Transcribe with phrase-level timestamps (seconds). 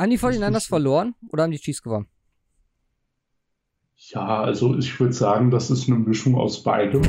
[0.00, 2.06] Haben die 49ers verloren oder haben die Chiefs gewonnen?
[3.96, 7.02] Ja, also ich würde sagen, das ist eine Mischung aus beidem.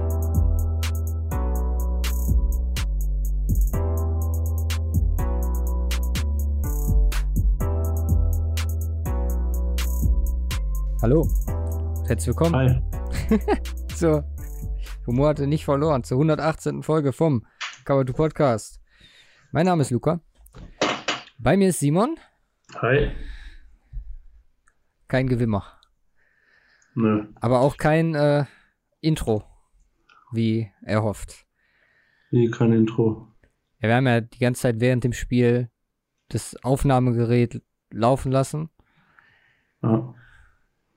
[11.02, 11.30] Hallo,
[12.08, 12.56] herzlich willkommen.
[12.56, 13.38] Hi.
[13.96, 14.22] so,
[15.08, 16.84] Humor hatte nicht verloren zur 118.
[16.84, 17.46] Folge vom
[17.86, 18.82] Cover to Podcast.
[19.54, 20.20] Mein Name ist Luca.
[21.40, 22.18] Bei mir ist Simon.
[22.76, 23.12] Hi.
[25.08, 25.64] Kein Gewimmer.
[26.96, 27.26] Nö.
[27.40, 28.46] Aber auch kein äh,
[29.02, 29.44] Intro,
[30.32, 31.46] wie erhofft.
[32.32, 33.28] Nee, kein Intro.
[33.80, 35.70] Ja, wir haben ja die ganze Zeit während dem Spiel
[36.30, 38.70] das Aufnahmegerät laufen lassen.
[39.82, 40.14] Ja.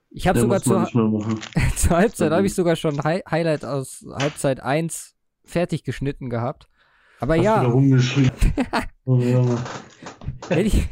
[0.09, 0.85] Ich habe sogar zur,
[1.75, 6.69] zur Halbzeit habe ich sogar schon Hi Highlight aus Halbzeit 1 fertig geschnitten gehabt.
[7.19, 8.31] Aber ja, wieder rumgeschrien.
[9.05, 9.43] oh, ja.
[10.49, 10.87] wenn ich,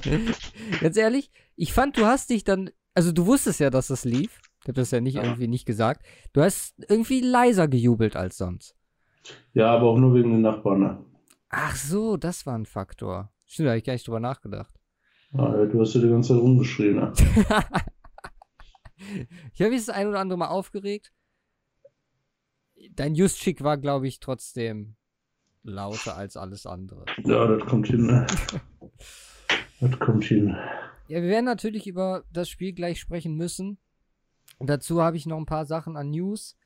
[0.80, 4.40] ganz ehrlich, ich fand, du hast dich dann, also du wusstest ja, dass das lief.
[4.62, 5.22] Ich habe das ja nicht Ja.
[5.24, 6.04] irgendwie nicht gesagt.
[6.32, 8.74] Du hast irgendwie leiser gejubelt als sonst.
[9.52, 10.80] ja, aber auch nur wegen den Nachbarn.
[10.80, 11.04] Ne?
[11.50, 13.32] Ach so, das war ein Faktor.
[13.46, 14.74] Stimmt, da habe ich gar nicht drüber nachgedacht.
[15.32, 16.96] Ja, du hast ja die ganze Zeit rumgeschrien.
[16.96, 17.12] Ne?
[19.54, 21.12] Ich habe mich das ein oder andere Mal aufgeregt.
[22.90, 24.96] Dein Justschick war, glaube ich, trotzdem
[25.62, 27.04] lauter als alles andere.
[27.24, 28.06] Ja, das kommt hin.
[28.06, 28.26] Ne?
[29.80, 30.56] das kommt hin.
[31.08, 33.78] Ja, wir werden natürlich über das Spiel gleich sprechen müssen.
[34.60, 36.56] Dazu habe ich noch ein paar Sachen an News.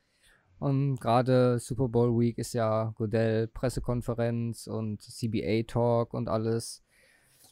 [0.59, 6.81] Und gerade Super Bowl Week ist ja Godell Pressekonferenz und CBA Talk und alles.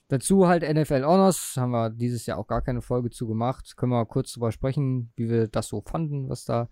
[0.07, 3.75] Dazu halt NFL Honors, haben wir dieses Jahr auch gar keine Folge zu gemacht.
[3.77, 6.69] Können wir kurz drüber sprechen, wie wir das so fanden, was da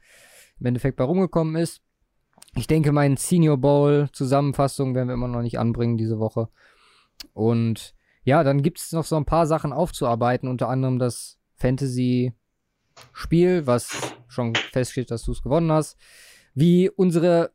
[0.60, 1.82] im Endeffekt bei rumgekommen ist.
[2.56, 6.50] Ich denke, mein Senior Bowl Zusammenfassung werden wir immer noch nicht anbringen diese Woche.
[7.34, 13.68] Und ja, dann gibt es noch so ein paar Sachen aufzuarbeiten, unter anderem das Fantasy-Spiel,
[13.68, 15.98] was schon feststeht, dass du es gewonnen hast,
[16.54, 17.52] wie unsere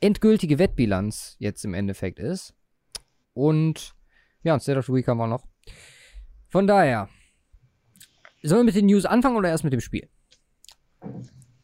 [0.00, 2.54] endgültige Wettbilanz jetzt im Endeffekt ist.
[3.34, 3.94] Und
[4.42, 5.44] ja, ein State of the Week haben wir noch.
[6.48, 7.08] Von daher,
[8.42, 10.08] sollen wir mit den News anfangen oder erst mit dem Spiel?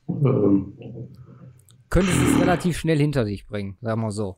[0.09, 0.77] Ähm,
[1.95, 4.37] Könntest du es relativ schnell hinter dich bringen, sagen wir so.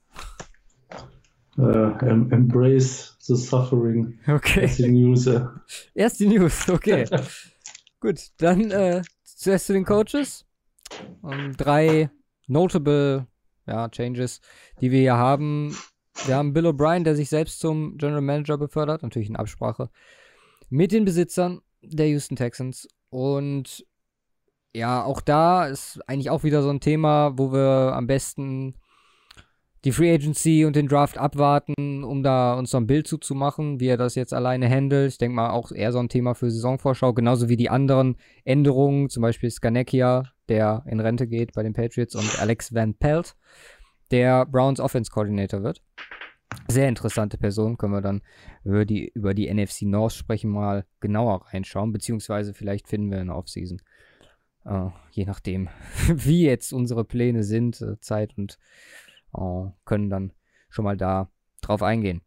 [1.56, 1.62] äh,
[2.06, 4.18] em embrace the suffering.
[4.28, 4.70] Okay.
[4.76, 5.26] Die News.
[5.26, 5.40] äh.
[5.94, 7.06] Erst die News, okay.
[8.00, 10.44] Gut, dann äh, zuerst zu den Coaches.
[11.24, 12.10] Ähm, drei
[12.46, 13.26] notable
[13.66, 14.42] ja, Changes,
[14.82, 15.74] die wir hier haben.
[16.26, 19.88] Wir haben Bill O'Brien, der sich selbst zum General Manager befördert, natürlich in Absprache
[20.68, 22.86] mit den Besitzern der Houston Texans.
[23.08, 23.86] Und
[24.76, 28.74] ja, auch da ist eigentlich auch wieder so ein Thema, wo wir am besten
[29.86, 33.86] die Free Agency und den Draft abwarten, um da uns so ein Bild zuzumachen, wie
[33.86, 35.12] er das jetzt alleine handelt.
[35.12, 39.08] Ich denke mal auch eher so ein Thema für Saisonvorschau, genauso wie die anderen Änderungen,
[39.08, 43.34] zum Beispiel Skanekia, der in Rente geht bei den Patriots und Alex Van Pelt,
[44.10, 45.80] der Browns Offense Coordinator wird.
[46.68, 48.20] Sehr interessante Person, können wir dann
[48.62, 53.34] über die, über die NFC North sprechen, mal genauer reinschauen, beziehungsweise vielleicht finden wir eine
[53.34, 53.80] Offseason.
[54.66, 55.68] Äh, je nachdem,
[56.08, 58.58] wie jetzt unsere Pläne sind, äh, Zeit und
[59.36, 60.32] äh, können dann
[60.68, 62.22] schon mal da drauf eingehen.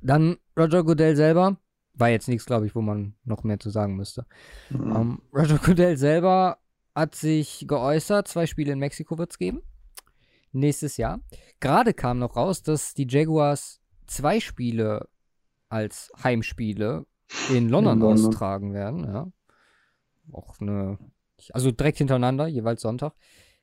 [0.00, 1.58] Dann Roger Goodell selber.
[1.94, 4.26] War jetzt nichts, glaube ich, wo man noch mehr zu sagen müsste.
[4.70, 4.96] Mhm.
[4.96, 6.58] Ähm, Roger Goodell selber
[6.94, 9.62] hat sich geäußert, zwei Spiele in Mexiko wird es geben.
[10.52, 11.20] Nächstes Jahr.
[11.60, 15.08] Gerade kam noch raus, dass die Jaguars zwei Spiele
[15.68, 17.06] als Heimspiele
[17.50, 18.26] in London In London.
[18.28, 19.04] austragen werden.
[19.04, 19.32] Ja.
[20.32, 20.98] Auch eine,
[21.52, 23.14] also direkt hintereinander, jeweils Sonntag.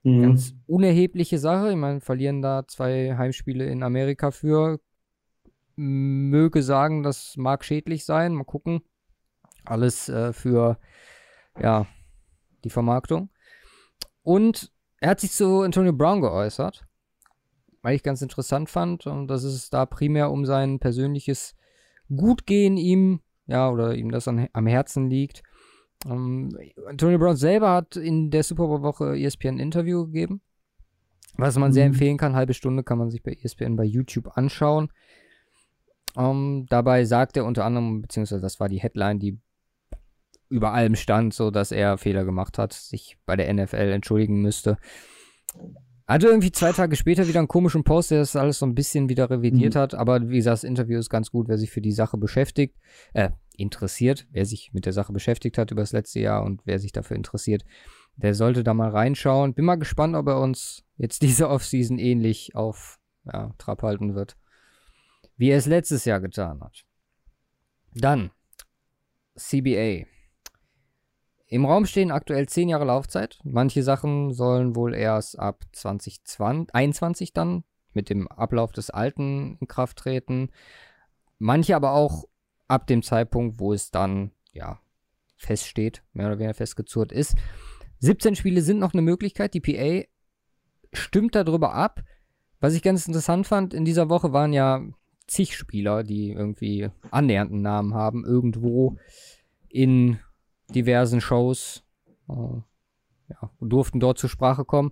[0.03, 0.21] Mhm.
[0.21, 1.71] Ganz unerhebliche Sache.
[1.71, 4.79] Ich meine, verlieren da zwei Heimspiele in Amerika für.
[5.75, 8.33] Möge sagen, das mag schädlich sein.
[8.33, 8.81] Mal gucken.
[9.65, 10.77] Alles äh, für,
[11.59, 11.87] ja,
[12.63, 13.29] die Vermarktung.
[14.23, 16.85] Und er hat sich zu Antonio Brown geäußert,
[17.81, 21.55] weil ich ganz interessant fand, und dass es da primär um sein persönliches
[22.09, 25.43] Gutgehen ihm, ja, oder ihm das an, am Herzen liegt.
[26.05, 26.57] Ähm,
[26.87, 30.41] Antonio Brown selber hat in der Super Bowl-Woche ESPN ein Interview gegeben,
[31.37, 31.93] was man sehr Mhm.
[31.93, 32.35] empfehlen kann.
[32.35, 34.91] Halbe Stunde kann man sich bei ESPN bei YouTube anschauen.
[36.17, 39.39] Ähm, dabei sagt er unter anderem, beziehungsweise das war die Headline, die
[40.49, 44.77] über allem stand, so dass er Fehler gemacht hat, sich bei der NFL entschuldigen müsste.
[46.07, 49.07] Hatte irgendwie zwei Tage später wieder einen komischen Post, der das alles so ein bisschen
[49.07, 49.79] wieder revidiert Mhm.
[49.79, 49.93] hat.
[49.93, 52.75] Aber wie gesagt, das Interview ist ganz gut, wer sich für die Sache beschäftigt,
[53.13, 56.79] äh, interessiert, wer sich mit der Sache beschäftigt hat über das letzte Jahr und wer
[56.79, 57.63] sich dafür interessiert,
[58.15, 59.53] der sollte da mal reinschauen.
[59.53, 64.37] Bin mal gespannt, ob er uns jetzt diese Offseason ähnlich auf ja, Trab halten wird,
[65.37, 66.83] wie er es letztes Jahr getan hat.
[67.93, 68.31] Dann
[69.35, 70.05] CBA.
[71.47, 73.39] Im Raum stehen aktuell 10 Jahre Laufzeit.
[73.43, 79.97] Manche Sachen sollen wohl erst ab 2021 dann mit dem Ablauf des alten in Kraft
[79.97, 80.49] treten.
[81.39, 82.25] Manche aber auch
[82.71, 84.79] ab dem Zeitpunkt, wo es dann, ja,
[85.35, 87.35] feststeht, mehr oder weniger festgezurrt ist.
[87.99, 89.53] 17 Spiele sind noch eine Möglichkeit.
[89.53, 90.07] Die PA
[90.93, 92.03] stimmt darüber ab.
[92.59, 94.81] Was ich ganz interessant fand, in dieser Woche waren ja
[95.27, 98.97] zig Spieler, die irgendwie annähernden Namen haben, irgendwo
[99.69, 100.19] in
[100.69, 101.83] diversen Shows,
[102.29, 102.33] äh,
[103.29, 104.91] ja, durften dort zur Sprache kommen.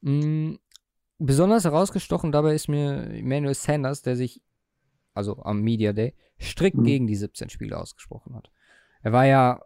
[0.00, 0.58] Mhm.
[1.18, 4.42] Besonders herausgestochen dabei ist mir Emmanuel Sanders, der sich,
[5.14, 6.84] also am Media Day, strikt mhm.
[6.84, 8.50] gegen die 17 Spiele ausgesprochen hat.
[9.02, 9.60] Er war ja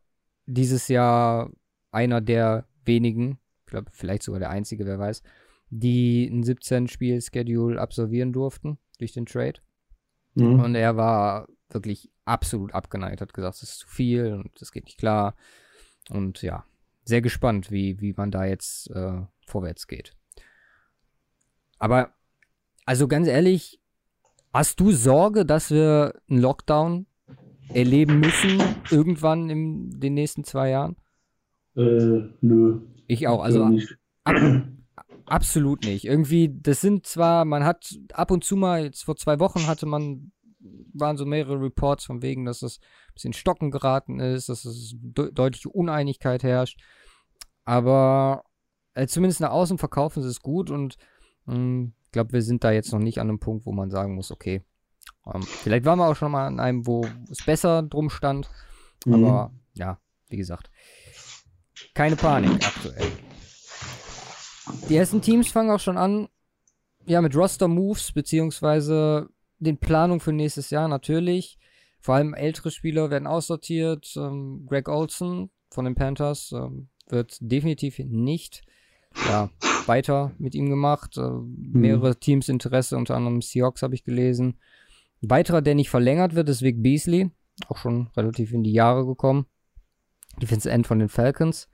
[0.46, 1.50] dieses Jahr
[1.90, 5.22] einer der wenigen, ich glaube, vielleicht sogar der einzige, wer weiß,
[5.70, 9.60] die ein 17-Spiel-Schedule absolvieren durften durch den Trade.
[10.34, 10.60] Mhm.
[10.60, 14.84] Und er war wirklich absolut abgeneigt, hat gesagt, es ist zu viel und das geht
[14.84, 15.34] nicht klar.
[16.10, 16.64] Und ja,
[17.04, 20.12] sehr gespannt, wie, wie man da jetzt äh, vorwärts geht.
[21.78, 22.14] Aber,
[22.84, 23.80] also ganz ehrlich,
[24.56, 27.06] hast du Sorge, dass wir einen Lockdown
[27.74, 28.60] erleben müssen,
[28.90, 30.96] irgendwann in den nächsten zwei Jahren?
[31.76, 32.80] Äh, nö.
[33.06, 33.70] Ich auch, also
[34.24, 34.36] ab,
[35.26, 36.06] absolut nicht.
[36.06, 39.84] Irgendwie, das sind zwar, man hat ab und zu mal, jetzt vor zwei Wochen hatte
[39.84, 40.32] man,
[40.94, 44.94] waren so mehrere Reports von wegen, dass es ein bisschen stocken geraten ist, dass es
[44.98, 46.80] de deutliche Uneinigkeit herrscht.
[47.64, 48.44] Aber
[48.94, 50.96] äh, zumindest nach außen verkaufen sie es gut und
[51.46, 54.14] hm, ich glaube, wir sind da jetzt noch nicht an einem Punkt, wo man sagen
[54.14, 54.62] muss, okay,
[55.26, 58.48] ähm, vielleicht waren wir auch schon mal an einem, wo es besser drum stand.
[59.04, 59.14] Mhm.
[59.14, 60.70] Aber ja, wie gesagt,
[61.94, 63.12] keine Panik aktuell.
[64.88, 66.28] Die ersten Teams fangen auch schon an,
[67.04, 69.28] ja, mit Roster-Moves, beziehungsweise
[69.58, 71.58] den Planungen für nächstes Jahr natürlich.
[72.00, 74.14] Vor allem ältere Spieler werden aussortiert.
[74.16, 78.62] Ähm, Greg Olson von den Panthers ähm, wird definitiv nicht
[79.28, 79.50] ja,
[79.88, 81.16] weiter mit ihm gemacht.
[81.16, 81.70] Äh, mhm.
[81.72, 84.58] Mehrere Teams Interesse, unter anderem Seahawks habe ich gelesen.
[85.22, 87.30] Ein weiterer, der nicht verlängert wird, ist Vic Beasley.
[87.68, 89.46] Auch schon relativ in die Jahre gekommen.
[90.40, 91.68] Defense End von den Falcons.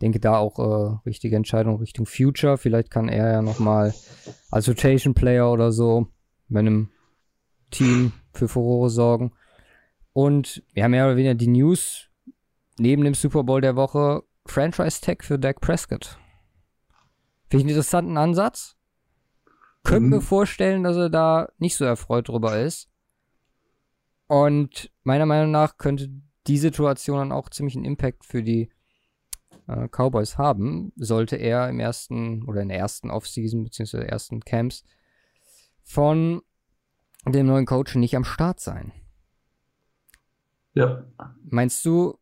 [0.00, 2.58] Denke da auch äh, richtige Entscheidung Richtung Future.
[2.58, 3.94] Vielleicht kann er ja nochmal
[4.50, 6.08] als Rotation Player oder so
[6.48, 6.90] bei einem
[7.70, 9.32] Team für Furore sorgen.
[10.12, 12.10] Und wir haben mehr oder weniger die News
[12.78, 14.22] neben dem Super Bowl der Woche.
[14.44, 16.18] Franchise Tag für Dak Prescott.
[17.52, 18.78] Finde ich einen interessanten Ansatz.
[19.84, 20.08] Könnte mhm.
[20.08, 22.88] mir vorstellen, dass er da nicht so erfreut drüber ist.
[24.26, 26.08] Und meiner Meinung nach könnte
[26.46, 28.70] die Situation dann auch ziemlich einen Impact für die
[29.68, 34.82] äh, Cowboys haben, sollte er im ersten oder in der ersten Offseason beziehungsweise ersten Camps
[35.82, 36.40] von
[37.26, 38.92] dem neuen Coach nicht am Start sein.
[40.72, 41.04] Ja.
[41.44, 42.18] Meinst du,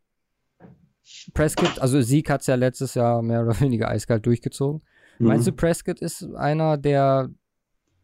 [1.34, 4.82] Prescott, also Sieg hat es ja letztes Jahr mehr oder weniger eiskalt durchgezogen.
[5.20, 5.28] Mhm.
[5.28, 7.30] Meinst du, Prescott ist einer, der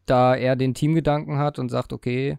[0.04, 2.38] da er den Teamgedanken hat und sagt, okay,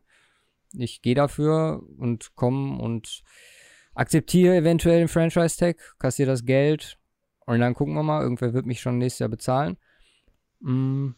[0.73, 3.23] ich gehe dafür und komme und
[3.93, 6.97] akzeptiere eventuell den Franchise-Tag, kassiere das Geld
[7.45, 9.77] und dann gucken wir mal, irgendwer wird mich schon nächstes Jahr bezahlen.
[10.59, 11.09] Mm.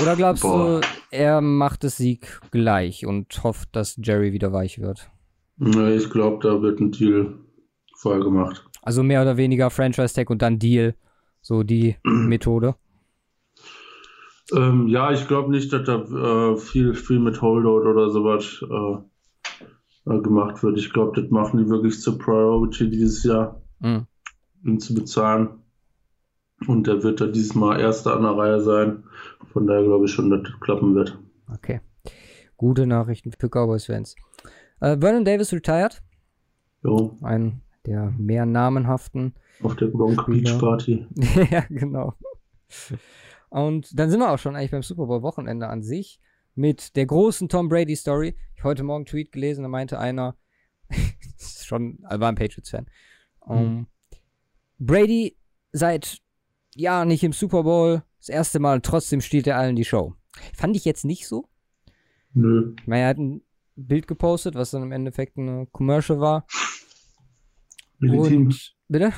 [0.00, 0.80] Oder glaubst Boah.
[0.80, 5.10] du, er macht das Sieg gleich und hofft, dass Jerry wieder weich wird?
[5.56, 7.38] Nee, ich glaube, da wird ein Deal
[7.96, 8.64] vorher gemacht.
[8.82, 10.94] Also mehr oder weniger Franchise-Tag und dann Deal.
[11.40, 12.76] So die Methode.
[14.52, 20.10] Ähm, ja, ich glaube nicht, dass da äh, viel, viel mit Holdout oder sowas äh,
[20.10, 20.78] äh, gemacht wird.
[20.78, 24.06] Ich glaube, das machen die wirklich zur Priority dieses Jahr, mhm.
[24.64, 25.50] ihn zu bezahlen.
[26.66, 29.04] Und der wird da dieses Mal Erster an der Reihe sein.
[29.52, 31.18] Von daher glaube ich schon, dass das klappen wird.
[31.52, 31.80] Okay.
[32.56, 34.14] Gute Nachrichten für Cowboys-Fans.
[34.80, 36.02] Äh, Vernon Davis retired.
[36.82, 37.16] Jo.
[37.22, 39.34] Ein der mehr namenhaften.
[39.62, 41.06] Auf der Bronx Beach Party.
[41.50, 42.14] ja, genau.
[43.50, 46.20] Und dann sind wir auch schon eigentlich beim Super Bowl Wochenende an sich
[46.54, 48.36] mit der großen Tom Brady Story.
[48.54, 50.36] Ich habe heute Morgen einen Tweet gelesen, da meinte einer,
[51.38, 52.86] schon, war ein Patriots-Fan,
[53.40, 53.62] um, mhm.
[53.62, 53.86] ähm,
[54.78, 55.36] Brady
[55.72, 56.18] seit
[56.74, 60.14] Jahren nicht im Super Bowl, das erste Mal, trotzdem steht er allen die Show.
[60.54, 61.48] Fand ich jetzt nicht so.
[62.32, 62.74] Nö.
[62.80, 63.42] Ich meine, er hat ein
[63.74, 66.46] Bild gepostet, was dann im Endeffekt eine Commercial war.
[67.98, 68.46] Legitim.
[68.46, 69.12] Und, bitte?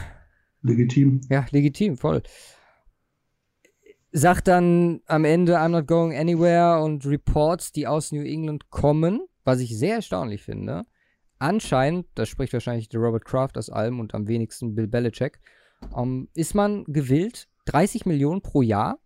[0.62, 1.20] Legitim.
[1.28, 2.22] Ja, legitim, voll
[4.12, 9.26] sagt dann am Ende I'm not going anywhere und Reports, die aus New England kommen,
[9.44, 10.84] was ich sehr erstaunlich finde.
[11.38, 15.40] Anscheinend, das spricht wahrscheinlich der Robert Kraft aus allem und am wenigsten Bill Belichick,
[15.90, 18.98] um, ist man gewillt, 30 Millionen pro Jahr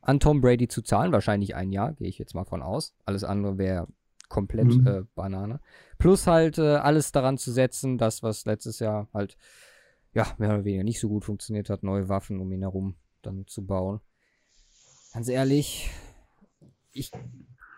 [0.00, 1.12] an Tom Brady zu zahlen.
[1.12, 2.94] Wahrscheinlich ein Jahr, gehe ich jetzt mal von aus.
[3.04, 3.88] Alles andere wäre
[4.28, 4.86] komplett mhm.
[4.86, 5.60] äh, Banane.
[5.98, 9.36] Plus halt äh, alles daran zu setzen, das, was letztes Jahr halt,
[10.12, 13.46] ja, mehr oder weniger nicht so gut funktioniert hat, neue Waffen um ihn herum dann
[13.46, 14.00] zu bauen.
[15.14, 15.90] Ganz ehrlich,
[16.90, 17.12] ich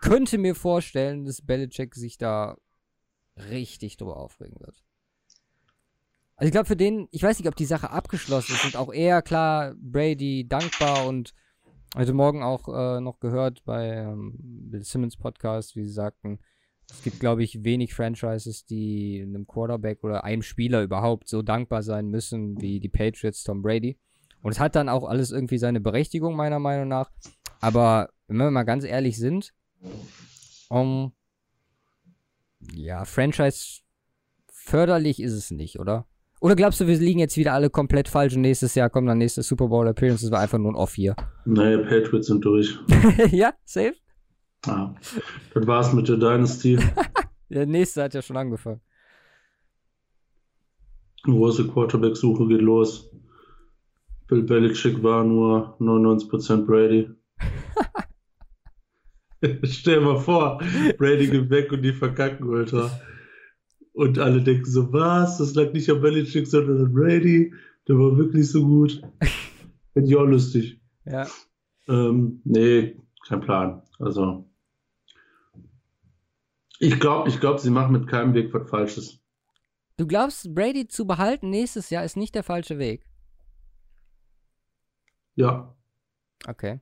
[0.01, 2.57] könnte mir vorstellen, dass Belichick sich da
[3.35, 4.83] richtig drüber aufregen wird.
[6.35, 8.91] Also ich glaube für den, ich weiß nicht, ob die Sache abgeschlossen ist und auch
[8.91, 11.35] eher klar Brady dankbar und
[11.95, 16.39] heute Morgen auch äh, noch gehört bei ähm, Bill Simmons Podcast, wie sie sagten,
[16.89, 21.83] es gibt, glaube ich, wenig Franchises, die einem Quarterback oder einem Spieler überhaupt so dankbar
[21.83, 23.99] sein müssen wie die Patriots Tom Brady.
[24.41, 27.09] Und es hat dann auch alles irgendwie seine Berechtigung, meiner Meinung nach.
[27.59, 29.53] Aber wenn wir mal ganz ehrlich sind,
[30.69, 31.13] um,
[32.73, 33.81] ja, Franchise
[34.51, 36.05] förderlich ist es nicht, oder?
[36.39, 39.17] Oder glaubst du, wir liegen jetzt wieder alle komplett falsch und nächstes Jahr kommt dann
[39.17, 41.15] nächste Super Bowl Appearance, das war einfach nur ein Off hier.
[41.45, 42.77] Naja, Patriots sind durch.
[43.31, 43.95] ja, safe?
[44.67, 44.93] Ah,
[45.53, 46.77] das war's mit der Dynasty.
[47.49, 48.81] der nächste hat ja schon angefangen.
[51.23, 53.09] Große Quarterback-Suche geht los.
[54.27, 57.09] Bill Belichick war nur 99% Brady.
[59.63, 60.59] Stell dir mal vor,
[60.97, 62.91] Brady geht weg und die verkacken, Alter.
[63.93, 65.37] Und alle denken so, was?
[65.37, 67.53] Das lag nicht an Belichick, sondern an Brady.
[67.87, 69.01] Der war wirklich so gut.
[69.93, 70.81] Finde ich auch lustig.
[71.05, 71.25] Ja.
[71.87, 73.81] Ähm, nee, kein Plan.
[73.99, 74.49] Also.
[76.79, 79.19] Ich glaube, ich glaub, sie machen mit keinem Weg was Falsches.
[79.97, 83.06] Du glaubst, Brady zu behalten nächstes Jahr ist nicht der falsche Weg?
[85.37, 85.73] Ja.
[86.47, 86.81] Okay.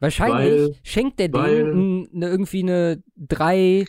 [0.00, 3.86] Wahrscheinlich weil, schenkt der denen ne, irgendwie eine 3,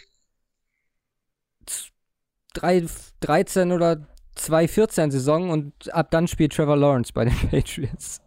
[2.53, 2.85] 3,
[3.19, 8.21] 13 oder 2, 14 Saison und ab dann spielt Trevor Lawrence bei den Patriots.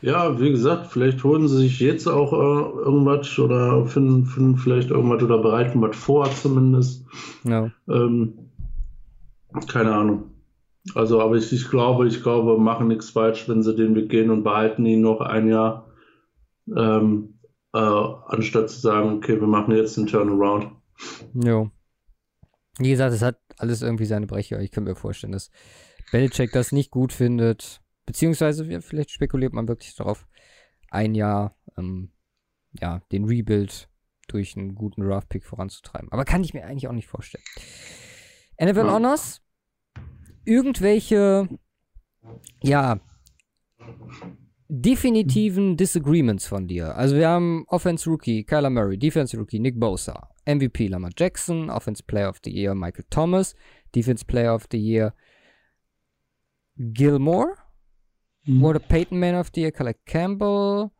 [0.00, 4.90] Ja, wie gesagt, vielleicht holen sie sich jetzt auch äh, irgendwas oder finden, finden vielleicht
[4.90, 7.04] irgendwas oder bereiten was vor zumindest.
[7.44, 7.70] No.
[7.88, 8.50] Ähm,
[9.68, 10.35] keine Ahnung.
[10.94, 14.30] Also, aber ich, ich glaube, ich glaube, machen nichts falsch, wenn sie den Weg gehen
[14.30, 15.90] und behalten ihn noch ein Jahr,
[16.74, 17.40] ähm,
[17.72, 20.70] äh, anstatt zu sagen, okay, wir machen jetzt einen Turnaround.
[21.34, 21.70] Jo.
[22.78, 24.60] Wie gesagt, es hat alles irgendwie seine Brecher.
[24.60, 25.50] Ich könnte mir vorstellen, dass
[26.12, 27.80] Belichick das nicht gut findet.
[28.04, 30.26] Beziehungsweise, vielleicht spekuliert man wirklich darauf,
[30.90, 32.12] ein Jahr, ähm,
[32.80, 33.88] ja, den Rebuild
[34.28, 36.10] durch einen guten Draft-Pick voranzutreiben.
[36.12, 37.44] Aber kann ich mir eigentlich auch nicht vorstellen.
[38.60, 38.92] NFL ja.
[38.92, 39.42] Honors
[40.46, 41.48] irgendwelche,
[42.62, 43.00] ja,
[44.68, 46.96] definitiven Disagreements von dir.
[46.96, 52.02] Also wir haben Offense Rookie Kyler Murray, Defense Rookie Nick Bosa, MVP Lamar Jackson, Offense
[52.02, 53.54] Player of the Year Michael Thomas,
[53.92, 55.14] Defense Player of the Year
[56.92, 57.56] Gilmore,
[58.46, 58.60] mhm.
[58.60, 60.92] Water Payton Man of the Year Calais Campbell,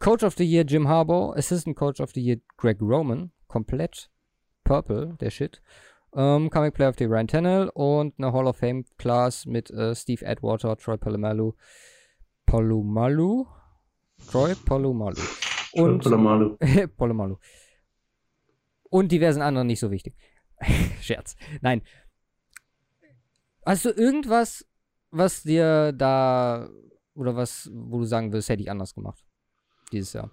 [0.00, 4.08] Coach of the Year Jim Harbaugh, Assistant Coach of the Year Greg Roman, komplett
[4.64, 5.60] purple, der Shit.
[6.14, 9.94] Ähm, Comic Player of the Ryan Tannell und eine Hall of Fame Class mit äh,
[9.94, 11.52] Steve Edwater, Troy Palomalu,
[12.46, 13.46] Palomalu,
[14.28, 15.22] Troy Palomalu
[15.72, 16.56] und Palomalu.
[16.96, 17.36] Palomalu.
[18.90, 20.16] Und diversen anderen nicht so wichtig.
[21.00, 21.36] Scherz.
[21.60, 21.82] Nein.
[23.64, 24.66] Hast du irgendwas,
[25.10, 26.68] was dir da
[27.14, 29.24] oder was, wo du sagen würdest, hätte ich anders gemacht
[29.92, 30.30] dieses Jahr?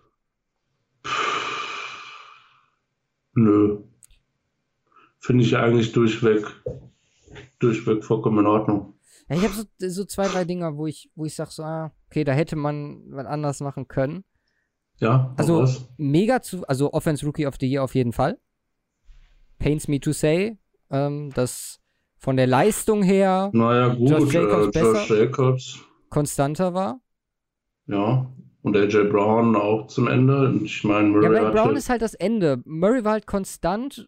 [3.35, 3.83] Nö
[5.27, 6.45] finde ich eigentlich durchweg,
[7.59, 8.93] durchweg vollkommen in Ordnung.
[9.27, 11.91] Ja, ich habe so, so, zwei, drei Dinger, wo ich, wo ich sage so, ah,
[12.09, 14.23] okay, da hätte man was anders machen können.
[15.01, 15.85] Ja, also was?
[15.97, 18.39] mega zu, also Offense Rookie of the Year auf jeden Fall.
[19.59, 20.57] Pains me to say,
[20.91, 21.81] ähm, dass
[22.17, 27.01] von der Leistung her naja, gut, Josh Jacobs, äh, Josh Jacobs konstanter war.
[27.87, 28.31] Ja,
[28.61, 30.57] und AJ Brown auch zum Ende.
[30.63, 31.35] Ich meine, Murray.
[31.35, 32.61] Ja, Brown ist halt das Ende.
[32.63, 34.07] Murray war halt konstant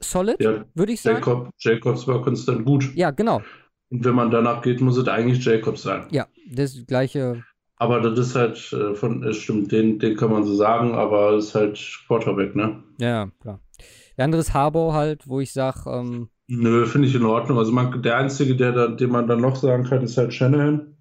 [0.00, 1.16] solid, ja, würde ich sagen.
[1.16, 2.94] Jacob, Jacobs war konstant gut.
[2.94, 3.42] Ja, genau.
[3.90, 6.06] Und wenn man danach geht, muss es eigentlich Jacobs sein.
[6.10, 7.42] Ja, das gleiche.
[7.76, 11.32] Aber das ist halt äh, von, es stimmt, den, den kann man so sagen, aber
[11.34, 12.82] es ist halt Quarterback, ne?
[12.98, 13.60] Ja, klar.
[14.16, 17.58] Der andere ist Harbour halt, wo ich sage, ähm, Nö, finde ich in Ordnung.
[17.58, 20.94] Also man, der Einzige, der da, den man dann noch sagen kann, ist halt Shanahan.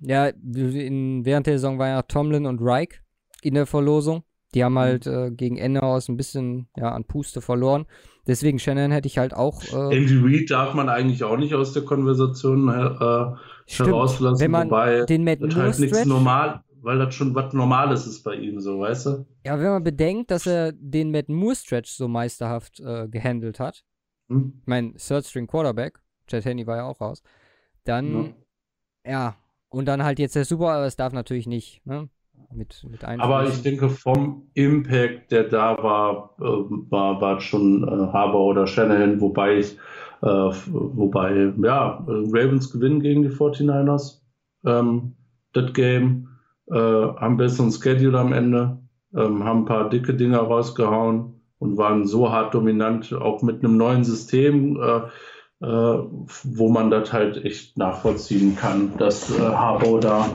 [0.00, 3.00] Ja, in, während der Saison war ja Tomlin und Reich
[3.42, 4.24] in der Verlosung.
[4.54, 7.86] Die haben halt äh, gegen Ende aus ein bisschen ja, an Puste verloren.
[8.26, 9.62] Deswegen Shannon hätte ich halt auch.
[9.64, 14.50] Äh, Andy Reid darf man eigentlich auch nicht aus der Konversation äh, stimmt, herauslassen, wenn
[14.50, 18.36] man wobei den Matt das halt nichts normal, weil das schon was Normales ist bei
[18.36, 19.26] ihm, so, weißt du?
[19.44, 23.84] Ja, wenn man bedenkt, dass er den Matt Moore Stretch so meisterhaft äh, gehandelt hat,
[24.28, 24.54] hm?
[24.60, 27.22] ich meine, Third String Quarterback, Chad Henney war ja auch raus,
[27.84, 28.34] dann,
[29.04, 29.10] ja.
[29.10, 29.36] ja,
[29.68, 32.08] und dann halt jetzt der Super, aber es darf natürlich nicht, ne?
[32.54, 38.12] Mit, mit Aber ich denke, vom Impact, der da war, äh, war, war schon äh,
[38.12, 39.76] Haber oder Shanahan, wobei ich,
[40.22, 44.22] äh, wobei, ja, Ravens gewinnen gegen die 49ers.
[44.64, 45.14] Ähm,
[45.52, 46.28] das Game,
[46.70, 48.78] äh, haben besseren Schedule am Ende,
[49.14, 53.76] ähm, haben ein paar dicke Dinger rausgehauen und waren so hart dominant, auch mit einem
[53.76, 54.80] neuen System.
[54.80, 55.00] Äh,
[55.60, 60.26] äh, wo man das halt echt nachvollziehen kann, dass äh, Harbour da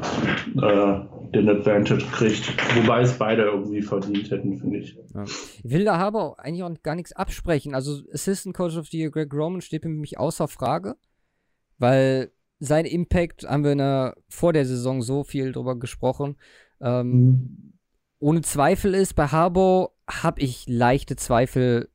[1.33, 2.53] den Advantage kriegt.
[2.75, 4.97] Wobei es beide irgendwie verdient hätten, finde ich.
[5.13, 5.23] Ja.
[5.23, 7.75] Ich will da Harbour eigentlich auch gar nichts absprechen.
[7.75, 10.95] Also Assistant Coach of the Year Greg Roman steht für mich außer Frage,
[11.77, 16.35] weil sein Impact haben wir der, vor der Saison so viel drüber gesprochen.
[16.81, 17.73] Ähm, mhm.
[18.19, 21.89] Ohne Zweifel ist, bei Harbour habe ich leichte Zweifel,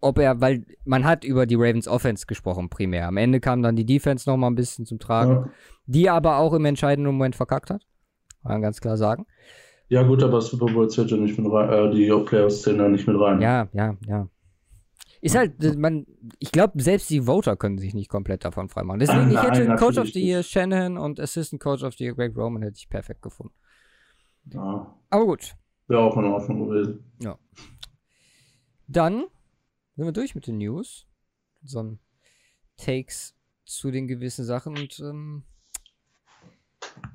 [0.00, 3.08] ob er, weil man hat über die Ravens Offense gesprochen primär.
[3.08, 5.50] Am Ende kam dann die Defense noch mal ein bisschen zum Tragen, ja.
[5.86, 7.84] die aber auch im entscheidenden Moment verkackt hat.
[8.42, 9.26] Kann man ganz klar sagen.
[9.88, 12.88] Ja gut, aber Super Bowl zählt ja nicht mit rein, äh, die Players zählen da
[12.88, 13.40] nicht mit rein.
[13.40, 14.28] Ja, ja, ja.
[15.20, 16.06] Ist halt, man,
[16.38, 19.00] ich glaube, selbst die Voter können sich nicht komplett davon freimachen.
[19.00, 22.36] Deswegen, ich hätte Coach of the Year Shannon und Assistant Coach of the Year Greg
[22.36, 23.54] Roman hätte ich perfekt gefunden.
[24.46, 24.96] Ja.
[25.10, 25.56] Aber gut.
[25.88, 27.12] Wäre auch in Ordnung gewesen.
[27.20, 27.36] Ja.
[28.86, 29.24] Dann
[29.96, 31.06] sind wir durch mit den News.
[31.62, 31.98] So ein
[32.76, 33.34] Takes
[33.66, 35.44] zu den gewissen Sachen und ähm,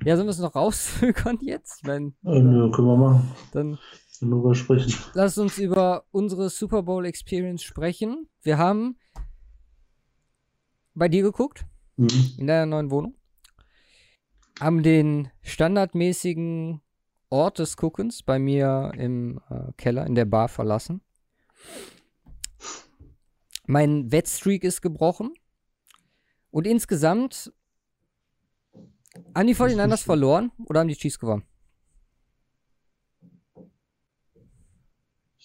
[0.05, 1.79] ja, sollen wir es noch rauszögern jetzt?
[1.81, 3.31] Ich meine, ja, können wir machen.
[3.51, 3.77] Dann
[4.21, 4.93] darüber sprechen.
[5.13, 8.29] Lass uns über unsere Super Bowl Experience sprechen.
[8.41, 8.97] Wir haben
[10.93, 11.65] bei dir geguckt,
[11.97, 12.35] mhm.
[12.37, 13.15] in deiner neuen Wohnung,
[14.59, 16.81] haben den standardmäßigen
[17.29, 21.01] Ort des Guckens bei mir im äh, Keller in der Bar verlassen
[23.67, 25.33] mein Wettstreak ist gebrochen.
[26.51, 27.51] Und insgesamt
[29.35, 31.43] haben die 49ers verloren oder haben die Chiefs gewonnen?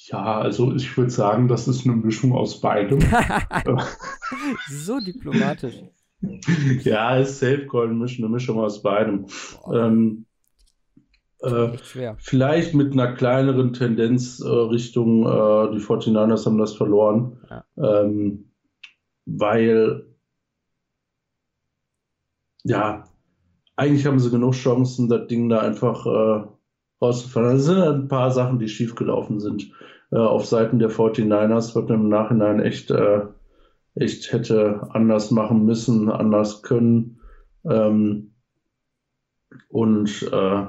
[0.06, 3.00] Ja, also ich würde sagen, das ist eine Mischung aus beidem.
[4.68, 5.76] so diplomatisch.
[6.82, 9.24] Ja, ist Safe Call, eine Mischung aus beidem.
[9.72, 10.26] Ähm,
[11.38, 11.78] äh,
[12.18, 17.38] vielleicht mit einer kleineren Tendenz äh, Richtung äh, die 49ers haben das verloren.
[17.48, 17.64] Ja.
[18.02, 18.52] Ähm,
[19.24, 20.04] weil
[22.64, 23.04] ja,
[23.80, 26.44] eigentlich haben sie genug Chancen, das Ding da einfach äh,
[27.00, 27.56] rauszufallen.
[27.56, 29.72] Es sind ein paar Sachen, die schiefgelaufen sind
[30.12, 33.22] äh, auf Seiten der 49ers, was im Nachhinein echt, äh,
[33.94, 37.20] echt hätte anders machen müssen, anders können.
[37.64, 38.34] Ähm,
[39.68, 40.66] und äh,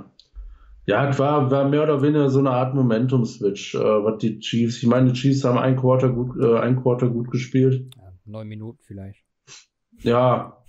[0.85, 4.81] ja, es war, war mehr oder weniger so eine Art Momentum-Switch, äh, was die Chiefs,
[4.81, 7.93] ich meine, die Chiefs haben ein Quarter gut, äh, ein Quarter gut gespielt.
[7.97, 9.25] Ja, neun Minuten vielleicht.
[9.99, 10.60] Ja.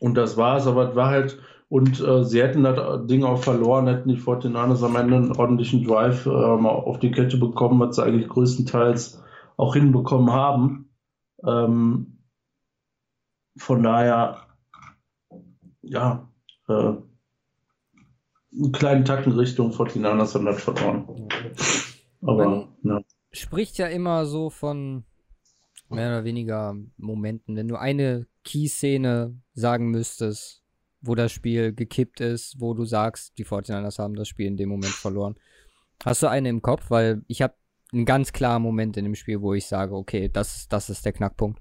[0.00, 1.38] Und das war's, aber es war halt,
[1.68, 5.84] und äh, sie hätten das Ding auch verloren, hätten die 49ers am Ende einen ordentlichen
[5.84, 9.22] Drive äh, auf die Kette bekommen, was sie eigentlich größtenteils
[9.56, 10.90] auch hinbekommen haben.
[11.44, 12.18] Ähm,
[13.56, 14.46] von daher,
[15.82, 16.28] ja,
[16.68, 16.72] äh,
[18.56, 21.28] einen kleinen Tacken Richtung 49ers und hat verloren.
[22.22, 23.00] Aber, Man ja.
[23.32, 25.04] spricht ja immer so von
[25.94, 30.62] mehr oder weniger Momenten, wenn du eine Key-Szene sagen müsstest,
[31.00, 34.68] wo das Spiel gekippt ist, wo du sagst, die 49ers haben das Spiel in dem
[34.68, 35.36] Moment verloren.
[36.04, 36.90] Hast du eine im Kopf?
[36.90, 37.54] Weil ich habe
[37.92, 41.12] einen ganz klaren Moment in dem Spiel, wo ich sage, okay, das, das ist der
[41.12, 41.60] Knackpunkt.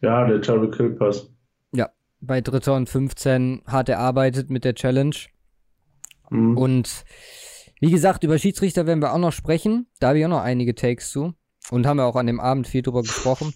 [0.00, 1.30] Ja, der Tyreek Hill Pass.
[1.72, 5.16] Ja, bei Dritter und 15 hart erarbeitet mit der Challenge.
[6.30, 6.56] Mhm.
[6.56, 7.04] Und
[7.80, 9.86] wie gesagt, über Schiedsrichter werden wir auch noch sprechen.
[10.00, 11.34] Da habe ich auch noch einige Takes zu.
[11.70, 13.54] Und haben wir auch an dem Abend viel drüber gesprochen.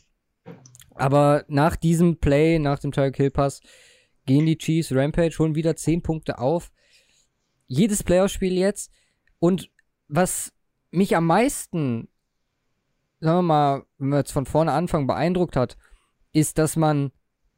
[0.94, 3.60] Aber nach diesem Play, nach dem Tyreek Hill Pass,
[4.26, 6.70] gehen die Chiefs Rampage, holen wieder 10 Punkte auf.
[7.66, 8.90] Jedes Playoff-Spiel jetzt.
[9.38, 9.70] Und
[10.08, 10.52] was
[10.90, 12.08] mich am meisten,
[13.20, 15.76] sagen wir mal, wenn wir jetzt von vorne anfangen, beeindruckt hat,
[16.32, 17.12] ist, dass man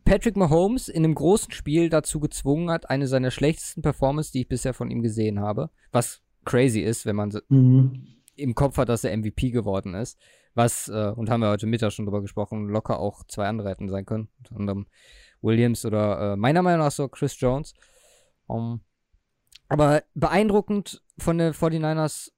[0.04, 4.48] Patrick Mahomes in einem großen Spiel dazu gezwungen hat, eine seiner schlechtesten Performances, die ich
[4.48, 8.06] bisher von ihm gesehen habe, was crazy ist, wenn man mhm.
[8.34, 10.18] im Kopf hat, dass er MVP geworden ist,
[10.54, 13.88] was, äh, und haben wir heute Mittag schon drüber gesprochen, locker auch zwei andere hätten
[13.88, 14.86] sein können, unter anderem
[15.42, 17.74] Williams oder äh, meiner Meinung nach so Chris Jones.
[18.46, 18.80] Um,
[19.68, 22.32] aber beeindruckend von der 49ers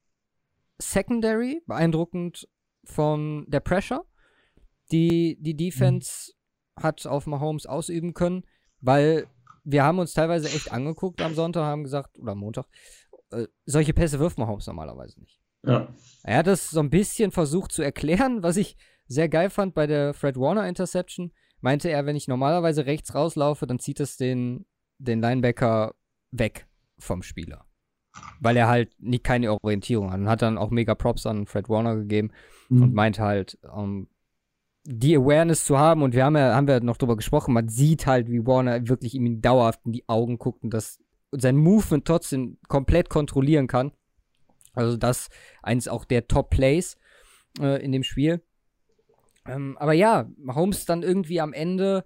[0.79, 2.48] Secondary, beeindruckend
[2.85, 4.05] von der Pressure,
[4.90, 6.42] die die Defense mhm
[6.77, 8.44] hat auf Mahomes ausüben können,
[8.81, 9.27] weil
[9.64, 12.66] wir haben uns teilweise echt angeguckt am Sonntag, haben gesagt, oder Montag,
[13.31, 15.40] äh, solche Pässe wirft Mahomes normalerweise nicht.
[15.64, 15.88] Ja.
[16.25, 19.87] Er hat das so ein bisschen versucht zu erklären, was ich sehr geil fand bei
[19.87, 21.33] der Fred Warner Interception.
[21.61, 24.66] Meinte er, wenn ich normalerweise rechts rauslaufe, dann zieht es den,
[24.98, 25.94] den Linebacker
[26.31, 26.66] weg
[26.98, 27.64] vom Spieler.
[28.40, 30.20] Weil er halt nicht keine Orientierung hat.
[30.20, 32.31] Und hat dann auch mega Props an Fred Warner gegeben
[32.68, 32.83] mhm.
[32.83, 34.09] und meint halt, um,
[34.85, 38.07] die Awareness zu haben, und wir haben ja, haben wir noch drüber gesprochen, man sieht
[38.07, 40.98] halt, wie Warner wirklich ihm dauerhaft in die Augen guckt und das
[41.31, 43.92] sein Movement trotzdem komplett kontrollieren kann.
[44.73, 45.29] Also das
[45.63, 46.97] eins auch der Top Plays
[47.61, 48.43] äh, in dem Spiel.
[49.47, 52.05] Ähm, aber ja, Holmes dann irgendwie am Ende,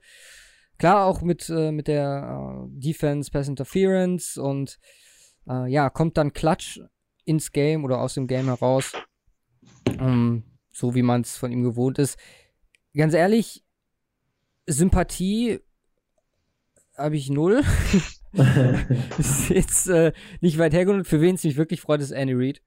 [0.79, 4.79] klar auch mit, äh, mit der äh, Defense, Pass Interference und
[5.49, 6.81] äh, ja, kommt dann Klatsch
[7.25, 8.93] ins Game oder aus dem Game heraus.
[9.99, 12.19] Ähm, so wie man es von ihm gewohnt ist.
[12.95, 13.65] Ganz ehrlich,
[14.67, 15.61] Sympathie
[16.97, 17.63] habe ich null.
[19.19, 21.07] ist jetzt äh, nicht weit hergeholt.
[21.07, 22.63] Für wen es mich wirklich freut, ist Annie Reid.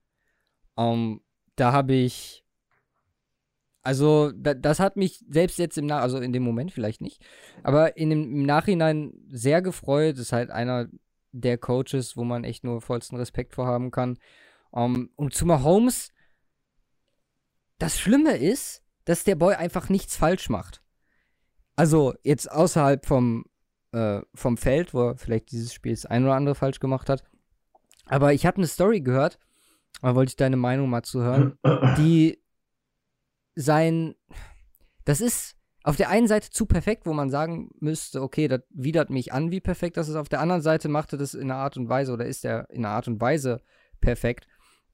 [0.75, 1.21] Um, ähm,
[1.55, 2.45] da habe ich.
[3.81, 7.25] Also, da, das hat mich selbst jetzt im Nach also in dem Moment vielleicht nicht,
[7.63, 10.17] aber in dem, im Nachhinein sehr gefreut.
[10.17, 10.87] Ist halt einer
[11.31, 14.17] der Coaches, wo man echt nur vollsten Respekt vor haben kann.
[14.71, 16.11] Um, ähm, und zu Mahomes,
[17.79, 20.81] das Schlimme ist, dass der Boy einfach nichts falsch macht.
[21.75, 23.45] Also, jetzt außerhalb vom
[23.91, 27.23] äh, vom Feld, wo er vielleicht dieses Spiel das ein oder andere falsch gemacht hat.
[28.05, 29.39] Aber ich habe eine Story gehört,
[30.01, 31.57] da wollte ich deine Meinung mal zu hören,
[31.97, 32.41] die
[33.55, 34.15] sein,
[35.05, 39.09] das ist auf der einen Seite zu perfekt, wo man sagen müsste, okay, das widert
[39.09, 40.15] mich an, wie perfekt das ist.
[40.15, 42.69] Auf der anderen Seite macht er das in einer Art und Weise oder ist er
[42.69, 43.61] in einer Art und Weise
[44.01, 44.47] perfekt.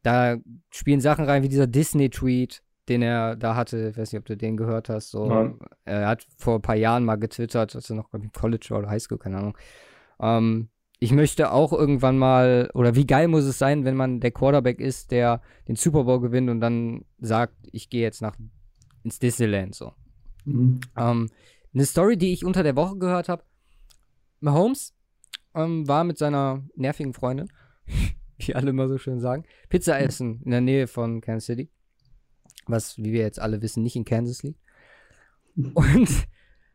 [0.04, 0.38] Da
[0.72, 4.38] spielen Sachen rein wie dieser Disney-Tweet, den er da hatte, ich weiß nicht, ob du
[4.38, 5.60] den gehört hast, so, Nein.
[5.86, 8.90] er hat vor ein paar Jahren mal getwittert, als er noch im College war oder
[8.90, 9.58] Highschool, keine Ahnung.
[10.20, 10.70] Ähm,
[11.00, 14.80] ich möchte auch irgendwann mal, oder wie geil muss es sein, wenn man der Quarterback
[14.80, 18.36] ist, der den Super Bowl gewinnt und dann sagt, ich gehe jetzt nach
[19.04, 19.94] ins Disneyland, so.
[20.46, 20.80] Mhm.
[20.96, 21.30] Ähm,
[21.74, 23.44] eine Story, die ich unter der Woche gehört habe,
[24.40, 24.94] Mahomes
[25.54, 27.50] ähm, war mit seiner nervigen Freundin,
[28.38, 31.70] wie alle immer so schön sagen, Pizza essen in der Nähe von Kansas City
[32.68, 34.60] was, wie wir jetzt alle wissen, nicht in Kansas liegt.
[35.56, 36.10] Und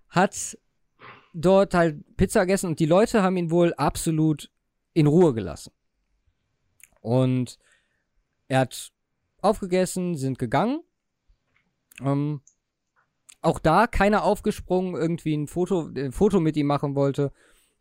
[0.08, 0.58] hat
[1.32, 4.50] dort halt Pizza gegessen und die Leute haben ihn wohl absolut
[4.92, 5.72] in Ruhe gelassen.
[7.00, 7.58] Und
[8.48, 8.92] er hat
[9.40, 10.80] aufgegessen, sind gegangen.
[12.00, 12.40] Ähm,
[13.42, 17.32] auch da keiner aufgesprungen, irgendwie ein Foto, ein Foto mit ihm machen wollte.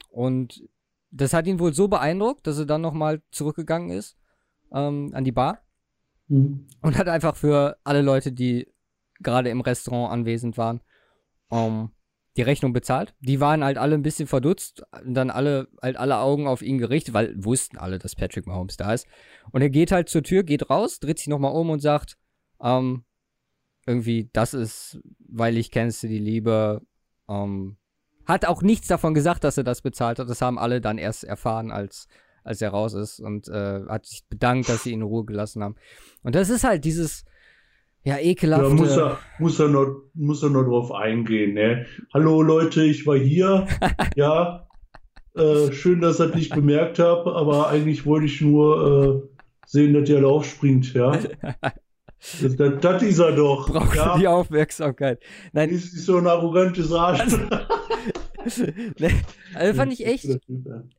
[0.10, 0.64] Und
[1.12, 4.18] das hat ihn wohl so beeindruckt, dass er dann nochmal zurückgegangen ist
[4.72, 5.62] ähm, an die Bar
[6.30, 6.68] Mhm.
[6.82, 8.72] Und hat einfach für alle Leute, die
[9.20, 10.82] gerade im Restaurant anwesend waren,
[11.50, 11.90] um, ähm,
[12.38, 13.16] die Rechnung bezahlt.
[13.20, 17.14] Die waren halt alle ein bisschen verdutzt, dann alle halt alle Augen auf ihn gerichtet,
[17.14, 19.08] weil wussten alle, dass Patrick Mahomes da ist.
[19.52, 22.18] Und er geht halt zur Tür, geht raus, dreht sich nochmal um und sagt,
[22.62, 23.04] ähm,
[23.86, 26.82] irgendwie, das ist, weil ich kennst du die Liebe,
[27.28, 27.78] ähm,
[28.26, 30.30] hat auch nichts davon gesagt, dass er das bezahlt hat.
[30.30, 32.08] Das haben alle dann erst erfahren, als
[32.44, 35.64] als er raus ist und äh, hat sich bedankt, dass sie ihn in Ruhe gelassen
[35.64, 35.76] haben.
[36.24, 37.26] Und das ist halt dieses,
[38.04, 38.70] ja, ekelhafte.
[38.70, 41.86] Da muss er, muss er, noch, muss er noch drauf eingehen, ne?
[42.14, 43.68] Hallo Leute, ich war hier.
[44.16, 44.68] ja.
[45.36, 50.10] Äh, schön, dass ihr nicht bemerkt habt, aber eigentlich wollte ich nur äh, sehen, dass
[50.10, 51.12] ihr Lauf springt, ja.
[51.12, 51.62] Das,
[52.58, 53.70] das, das, ist er doch.
[53.70, 54.18] Braucht ja?
[54.18, 55.20] die Aufmerksamkeit.
[55.54, 55.70] Nein.
[55.70, 57.20] Ist, ist so ein arrogantes Arsch.
[57.20, 57.38] Also,
[59.54, 60.28] also fand ich echt,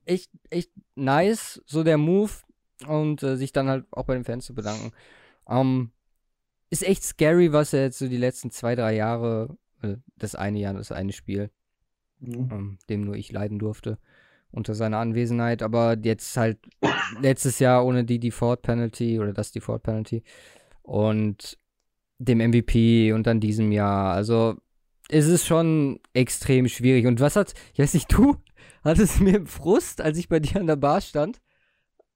[0.04, 2.32] echt, echt nice, so der Move
[2.86, 4.92] und äh, sich dann halt auch bei den Fans zu bedanken.
[5.48, 5.90] Ähm,
[6.70, 10.58] ist echt scary, was er jetzt so die letzten zwei, drei Jahre, äh, das eine
[10.58, 11.50] Jahr, das eine Spiel,
[12.20, 12.48] mhm.
[12.52, 13.98] ähm, dem nur ich leiden durfte
[14.52, 16.58] unter seiner Anwesenheit, aber jetzt halt
[17.20, 20.22] letztes Jahr ohne die Default Penalty oder das Default Penalty
[20.82, 21.56] und
[22.18, 24.12] dem MVP und dann diesem Jahr.
[24.12, 24.56] Also
[25.12, 27.06] es ist schon extrem schwierig.
[27.06, 28.36] Und was hat, ich weiß nicht, du
[28.84, 31.40] hattest mir Frust, als ich bei dir an der Bar stand,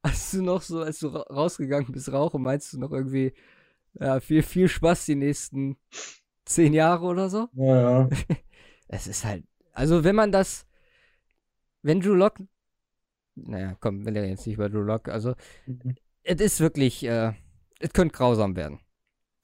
[0.02, 3.33] als du noch so, als du rausgegangen bist, rauchen, meinst du noch irgendwie,
[3.94, 5.76] ja, viel, viel Spaß die nächsten
[6.44, 7.48] zehn Jahre oder so?
[7.54, 8.09] Ja, ja.
[8.87, 10.66] Es ist halt, also wenn man das,
[11.83, 12.38] wenn Drew Lock,
[13.35, 15.35] naja, komm, wenn er jetzt nicht bei Drew Lock, also,
[15.66, 15.96] mhm.
[16.22, 17.33] es ist wirklich, äh,
[17.80, 18.80] es könnte grausam werden.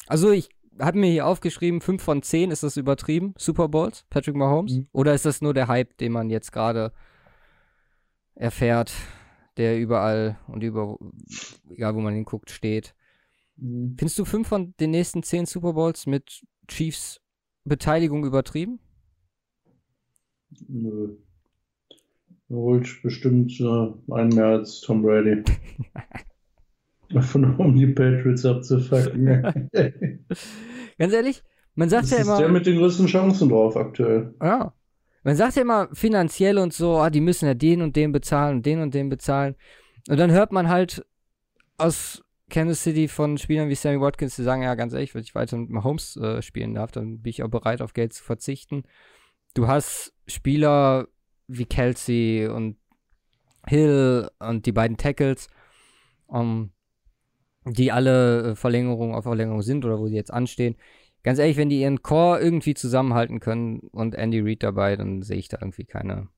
[0.07, 3.35] Also ich habe mir hier aufgeschrieben, 5 von 10, ist das übertrieben?
[3.37, 4.77] Super Bowls, Patrick Mahomes?
[4.77, 4.89] Mhm.
[4.93, 6.93] Oder ist das nur der Hype, den man jetzt gerade
[8.35, 8.93] erfährt,
[9.57, 10.99] der überall und über,
[11.69, 12.95] egal wo man hinguckt, steht?
[13.57, 13.97] Mhm.
[13.99, 17.21] Findest du 5 von den nächsten 10 Super Bowls mit Chiefs
[17.65, 18.81] Beteiligung übertrieben?
[20.69, 21.17] Nö.
[22.49, 25.45] Er holt bestimmt äh, einen mehr als Tom Brady.
[27.21, 29.71] Von um die Patriots abzufacken.
[30.99, 31.43] Ganz ehrlich,
[31.75, 32.35] man sagt das ja immer.
[32.35, 34.35] Ist der mit den größten Chancen drauf aktuell.
[34.41, 34.73] Ja.
[35.23, 38.59] Man sagt ja immer finanziell und so, ah, die müssen ja den und den bezahlen
[38.59, 39.55] und den und den bezahlen.
[40.09, 41.05] Und dann hört man halt
[41.77, 45.35] aus Kansas City von Spielern wie Sammy Watkins, die sagen, ja, ganz ehrlich, wenn ich
[45.35, 48.85] weiter mit Mahomes äh, spielen darf, dann bin ich auch bereit, auf Geld zu verzichten.
[49.55, 51.09] Du hast Spieler
[51.49, 52.77] wie Kelsey und
[53.67, 55.49] Hill und die beiden Tackles,
[56.27, 56.71] um, ähm,
[57.65, 60.77] die alle äh, Verlängerung auf Verlängerung sind oder wo sie jetzt anstehen.
[61.23, 65.37] Ganz ehrlich, wenn die ihren Core irgendwie zusammenhalten können und Andy Reid dabei, dann sehe
[65.37, 66.29] ich da irgendwie keine.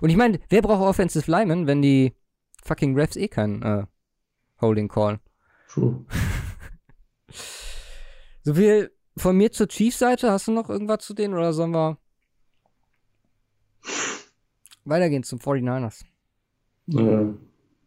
[0.00, 2.14] Und ich meine, wer braucht Offensive Linemen, wenn die
[2.62, 3.86] fucking Refs eh keinen äh,
[4.60, 5.18] Holding Call?
[5.68, 6.06] True.
[8.42, 10.30] so viel von mir zur Chiefs-Seite.
[10.30, 11.98] Hast du noch irgendwas zu denen oder sollen wir
[14.84, 16.04] weitergehen zum 49ers?
[16.92, 17.32] Äh,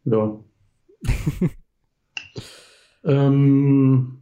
[0.04, 0.38] ja.
[3.08, 4.18] ähm,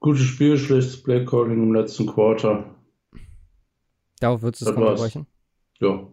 [0.00, 2.74] gutes Spiel, schlechtes Playcalling im letzten Quarter.
[4.20, 5.26] Darauf würdest du es unterbrechen?
[5.80, 6.08] Ja.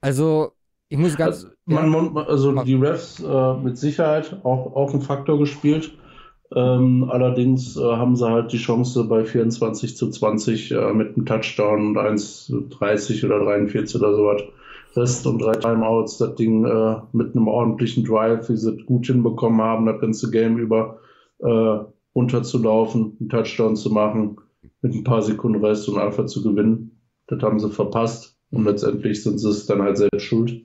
[0.00, 0.52] Also,
[0.88, 1.44] ich muss ganz.
[1.44, 5.96] Also, man, ja, also die Refs äh, mit Sicherheit auch, auch ein Faktor gespielt.
[6.54, 11.26] Ähm, allerdings äh, haben sie halt die Chance bei 24 zu 20 äh, mit einem
[11.26, 14.42] Touchdown und 1,30 oder 43 oder sowas.
[14.98, 19.06] Rest und drei Timeouts, das Ding äh, mit einem ordentlichen Drive, wie sie es gut
[19.06, 21.00] hinbekommen haben, das ganze Game über
[21.38, 21.78] äh,
[22.14, 24.40] runterzulaufen, einen Touchdown zu machen,
[24.82, 27.00] mit ein paar Sekunden Rest und einfach zu gewinnen.
[27.26, 30.64] Das haben sie verpasst und letztendlich sind sie es dann halt selbst schuld.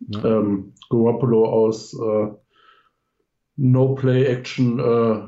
[0.00, 0.24] Ja.
[0.24, 2.28] Ähm, Garoppolo aus äh,
[3.56, 5.20] No-Play-Action äh,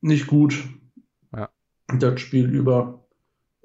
[0.00, 0.64] nicht gut.
[1.34, 1.48] Ja.
[1.98, 3.04] Das Spiel über.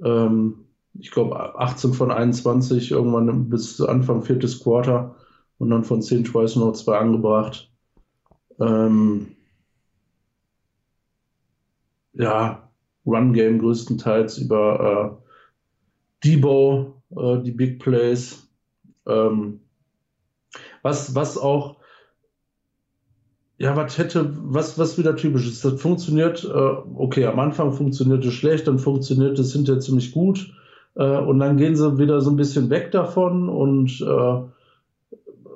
[0.04, 0.67] Ähm,
[1.00, 5.16] ich glaube 18 von 21 irgendwann bis Anfang viertes Quarter
[5.58, 7.72] und dann von 10 Tries noch zwei angebracht.
[8.60, 9.36] Ähm,
[12.14, 12.70] ja,
[13.06, 18.48] Run-Game größtenteils über äh, Debo, äh, die Big Plays.
[19.06, 19.62] Ähm,
[20.82, 21.78] was, was auch
[23.60, 25.66] ja, was hätte, was, was wieder typisch ist.
[25.66, 26.48] Das funktioniert, äh,
[26.96, 30.54] okay, am Anfang funktioniert es schlecht, dann funktioniert es hinterher ziemlich gut.
[30.98, 34.42] Äh, und dann gehen sie wieder so ein bisschen weg davon und äh,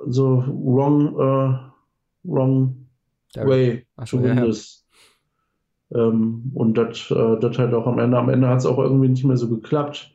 [0.08, 1.58] so wrong, äh,
[2.24, 2.88] wrong
[3.36, 4.86] way, Ach, zumindest.
[5.90, 6.08] Ja, ja.
[6.08, 9.26] Ähm, und das das halt auch am Ende, am Ende hat es auch irgendwie nicht
[9.26, 10.14] mehr so geklappt.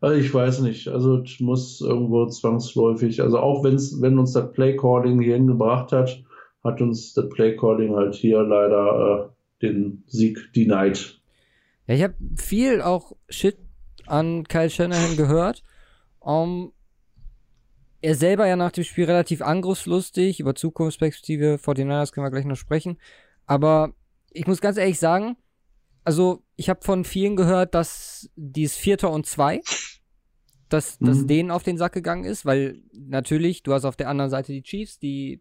[0.00, 4.52] Also ich weiß nicht, also es muss irgendwo zwangsläufig, also auch wenn's, wenn uns das
[4.52, 6.22] Play-Calling hier hingebracht hat,
[6.62, 11.20] hat uns das Play-Calling halt hier leider äh, den Sieg denied.
[11.86, 13.56] Ja, ich habe viel auch Shit
[14.06, 15.62] an Kyle Shanahan gehört.
[16.20, 16.72] Um,
[18.00, 22.56] er selber ja nach dem Spiel relativ angriffslustig, über Zukunftsperspektive 49ers können wir gleich noch
[22.56, 22.98] sprechen.
[23.46, 23.94] Aber
[24.30, 25.36] ich muss ganz ehrlich sagen,
[26.04, 29.62] also ich habe von vielen gehört, dass dieses Vierter und Zwei,
[30.68, 31.06] dass, mhm.
[31.06, 34.52] dass denen auf den Sack gegangen ist, weil natürlich, du hast auf der anderen Seite
[34.52, 35.40] die Chiefs, die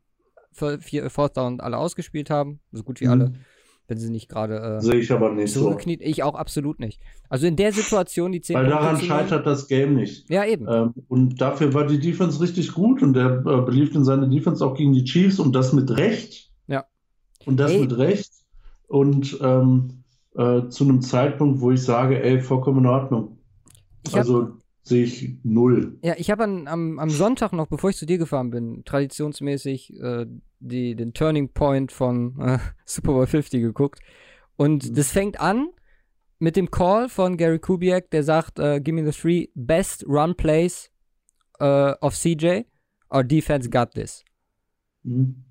[0.54, 3.12] Fourth Down alle ausgespielt haben, so gut wie mhm.
[3.12, 3.34] alle.
[3.88, 4.78] Wenn sie nicht gerade.
[4.78, 5.78] Äh, Sehe ich aber nicht so.
[5.86, 7.02] Ich auch absolut nicht.
[7.30, 10.30] Also in der Situation, die 10 Weil daran scheitert das Game nicht.
[10.30, 10.68] Ja, eben.
[10.70, 14.66] Ähm, und dafür war die Defense richtig gut und er äh, belief in seine Defense
[14.66, 16.50] auch gegen die Chiefs und das mit Recht.
[16.68, 16.86] Ja.
[17.46, 17.82] Und das ey.
[17.82, 18.32] mit Recht.
[18.88, 20.04] Und ähm,
[20.36, 23.38] äh, zu einem Zeitpunkt, wo ich sage, ey, vollkommen in Ordnung.
[24.06, 24.52] Ich also
[24.84, 25.98] sehe ich null.
[26.04, 30.26] Ja, ich habe am, am Sonntag noch, bevor ich zu dir gefahren bin, traditionsmäßig äh,
[30.64, 34.00] die, den Turning Point von äh, Super Bowl 50 geguckt.
[34.56, 34.96] Und mhm.
[34.96, 35.70] das fängt an
[36.40, 40.36] mit dem Call von Gary Kubiak, der sagt, uh, give me the three best run
[40.36, 40.90] plays
[41.62, 42.66] uh, of CJ.
[43.14, 44.24] Our defense got this.
[45.04, 45.46] Mhm.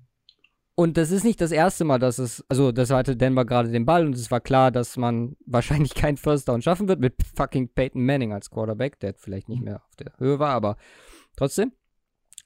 [0.75, 3.85] Und das ist nicht das erste Mal, dass es, also das hatte Denver gerade den
[3.85, 7.69] Ball und es war klar, dass man wahrscheinlich keinen First Down schaffen wird mit fucking
[7.69, 10.77] Peyton Manning als Quarterback, der vielleicht nicht mehr auf der Höhe war, aber
[11.35, 11.73] trotzdem.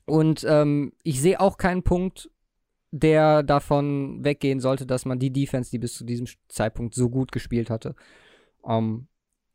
[0.06, 2.30] Und ähm, ich sehe auch keinen Punkt,
[3.00, 7.32] der davon weggehen sollte, dass man die Defense, die bis zu diesem Zeitpunkt so gut
[7.32, 7.96] gespielt hatte,
[8.68, 9.08] ähm,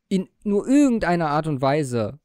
[0.08, 2.18] in nur irgendeiner Art und Weise,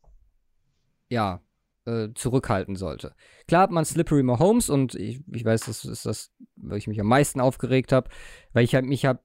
[1.09, 1.41] ja,
[1.85, 3.15] äh, zurückhalten sollte.
[3.47, 6.99] Klar hat man Slippery Mahomes und ich, ich weiß, das ist das, wo ich mich
[6.99, 8.09] am meisten aufgeregt habe,
[8.51, 9.23] weil ich hab, mich hab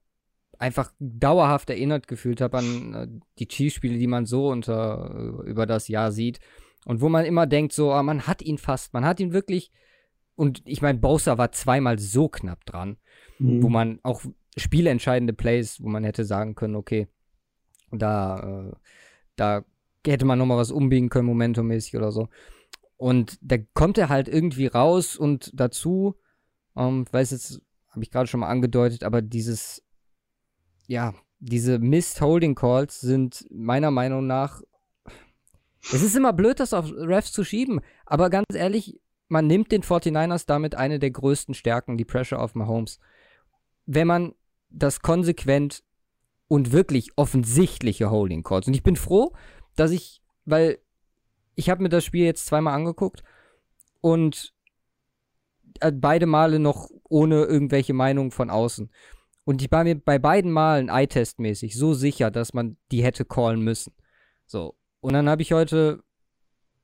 [0.59, 3.07] einfach dauerhaft erinnert gefühlt habe an äh,
[3.39, 6.39] die Chiefs-Spiele, die man so unter, über das Jahr sieht
[6.85, 9.71] und wo man immer denkt, so, ah, man hat ihn fast, man hat ihn wirklich
[10.35, 12.97] und ich meine, Bowser war zweimal so knapp dran,
[13.39, 13.61] mhm.
[13.63, 14.21] wo man auch
[14.57, 17.07] spielentscheidende Plays, wo man hätte sagen können, okay,
[17.91, 18.75] da, äh,
[19.35, 19.65] da
[20.05, 22.29] hätte man nochmal was umbiegen können, momentummäßig oder so.
[22.97, 26.15] Und da kommt er halt irgendwie raus und dazu,
[26.75, 29.83] ähm, weiß jetzt, habe ich gerade schon mal angedeutet, aber dieses,
[30.87, 34.61] ja, diese Missed Holding Calls sind meiner Meinung nach
[35.91, 39.01] Es ist immer blöd, das auf Refs zu schieben, aber ganz ehrlich,
[39.33, 42.99] man nimmt den 49ers damit eine der größten Stärken, die Pressure auf Mahomes.
[43.87, 44.35] Wenn man
[44.69, 45.83] das konsequent
[46.47, 48.67] und wirklich offensichtliche Holding Calls.
[48.67, 49.33] Und ich bin froh,
[49.75, 50.77] dass ich, weil
[51.55, 53.23] ich habe mir das Spiel jetzt zweimal angeguckt
[54.01, 54.53] und
[55.79, 58.91] äh, beide Male noch ohne irgendwelche Meinungen von außen.
[59.45, 63.61] Und ich war mir bei beiden Malen Eye-Test-mäßig so sicher, dass man die hätte callen
[63.61, 63.93] müssen.
[64.45, 64.75] So.
[65.01, 66.03] Und dann habe ich heute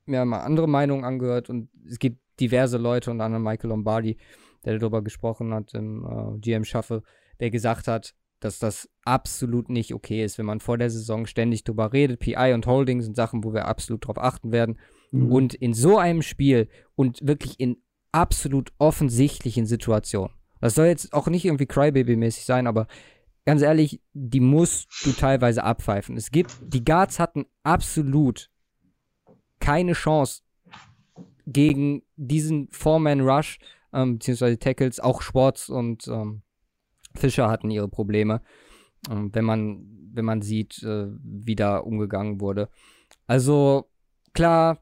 [0.06, 4.18] mir mal andere Meinungen angehört und es gibt diverse Leute, unter anderem Michael Lombardi,
[4.66, 7.04] der darüber gesprochen hat im äh, GM Shuffle,
[7.40, 11.64] der gesagt hat, dass das absolut nicht okay ist, wenn man vor der Saison ständig
[11.64, 12.20] drüber redet.
[12.20, 14.80] PI und Holding sind Sachen, wo wir absolut drauf achten werden.
[15.12, 15.32] Mhm.
[15.32, 17.78] Und in so einem Spiel und wirklich in
[18.12, 20.34] absolut offensichtlichen Situationen.
[20.62, 22.88] Das soll jetzt auch nicht irgendwie Crybaby-mäßig sein, aber
[23.46, 26.18] ganz ehrlich, die musst du teilweise abpfeifen.
[26.18, 28.50] Es gibt, die Guards hatten absolut
[29.60, 30.42] keine Chance
[31.52, 33.60] gegen diesen Four-Man-Rush,
[33.94, 36.42] ähm, beziehungsweise Tackles, auch Schwartz und ähm,
[37.16, 38.42] Fischer hatten ihre Probleme,
[39.10, 42.70] ähm, wenn man, wenn man sieht, äh, wie da umgegangen wurde.
[43.28, 43.90] Also,
[44.34, 44.82] klar,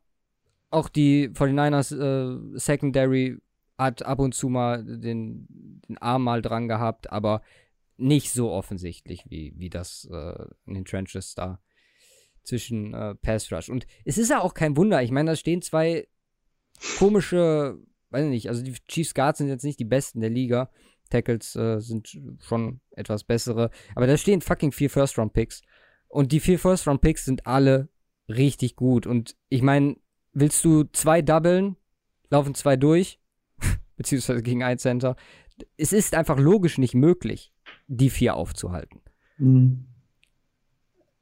[0.69, 3.37] auch die 49ers äh, Secondary
[3.77, 5.47] hat ab und zu mal den,
[5.87, 7.41] den Arm mal dran gehabt, aber
[7.97, 11.59] nicht so offensichtlich, wie, wie das äh, in den Trenches da
[12.43, 13.69] zwischen äh, Pass Rush.
[13.69, 15.03] Und es ist ja auch kein Wunder.
[15.03, 16.07] Ich meine, da stehen zwei
[16.97, 17.77] komische,
[18.09, 20.69] weiß ich nicht, also die Chiefs Guards sind jetzt nicht die besten der Liga.
[21.09, 23.69] Tackles äh, sind schon etwas bessere.
[23.95, 25.61] Aber da stehen fucking vier First-Round-Picks.
[26.07, 27.89] Und die vier First-Round-Picks sind alle
[28.29, 29.07] richtig gut.
[29.07, 29.95] Und ich meine,
[30.33, 31.77] willst du zwei doublen,
[32.29, 33.19] laufen zwei durch,
[33.95, 35.15] beziehungsweise gegen ein Center.
[35.77, 37.53] Es ist einfach logisch nicht möglich,
[37.87, 39.01] die vier aufzuhalten.
[39.37, 39.87] Mhm.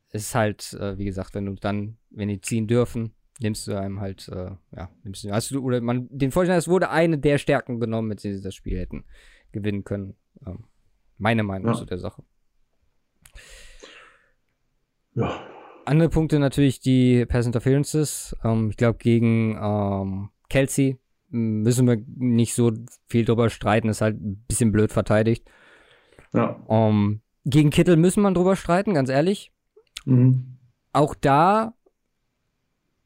[0.10, 3.80] Es ist halt, äh, wie gesagt, wenn du dann, wenn die ziehen dürfen, nimmst du
[3.80, 7.18] einem halt, äh, ja, nimmst du, hast du, oder man, den Vorstellungen, es wurde eine
[7.18, 9.06] der Stärken genommen, mit denen sie das Spiel hätten
[9.52, 10.16] gewinnen können.
[10.46, 10.66] Ähm,
[11.18, 11.74] meine Meinung ja.
[11.76, 12.24] zu der Sache.
[15.14, 15.42] Ja.
[15.86, 18.36] Andere Punkte natürlich die Pass Interferences.
[18.44, 22.72] Ähm, ich glaube, gegen ähm, Kelsey müssen wir nicht so
[23.08, 23.90] viel drüber streiten.
[23.90, 25.48] Ist halt ein bisschen blöd verteidigt.
[26.34, 26.60] Ja.
[26.68, 29.54] Um, gegen Kittel müssen wir drüber streiten, ganz ehrlich.
[30.06, 30.58] Mhm.
[30.92, 31.76] Auch da,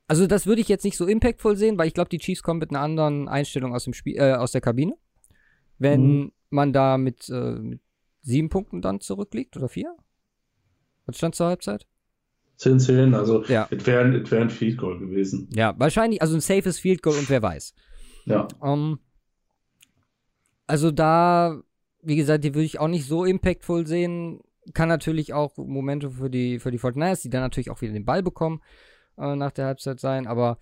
[0.10, 2.60] also das würde ich jetzt nicht so impactful sehen, weil ich glaube, die Chiefs kommen
[2.60, 4.96] mit einer anderen Einstellung aus dem Spiel, äh, aus der Kabine.
[5.78, 6.32] Wenn mhm.
[6.50, 7.80] man da mit, äh, mit
[8.24, 9.96] sieben Punkten dann zurückliegt oder vier?
[11.06, 11.86] Was stand zur Halbzeit?
[12.58, 13.68] 10-10, also ja.
[13.70, 15.48] es wäre wär ein Field Goal gewesen.
[15.54, 17.76] Ja, wahrscheinlich, also ein safes Field Goal und wer weiß.
[18.26, 18.48] Ja.
[18.60, 19.00] Um, ähm,
[20.66, 21.62] also da,
[22.02, 24.42] wie gesagt, die würde ich auch nicht so impactful sehen.
[24.74, 28.06] Kann natürlich auch Momente für die, für die 49ers, die dann natürlich auch wieder den
[28.06, 28.62] Ball bekommen,
[29.20, 30.28] äh, nach der Halbzeit sein.
[30.28, 30.58] Aber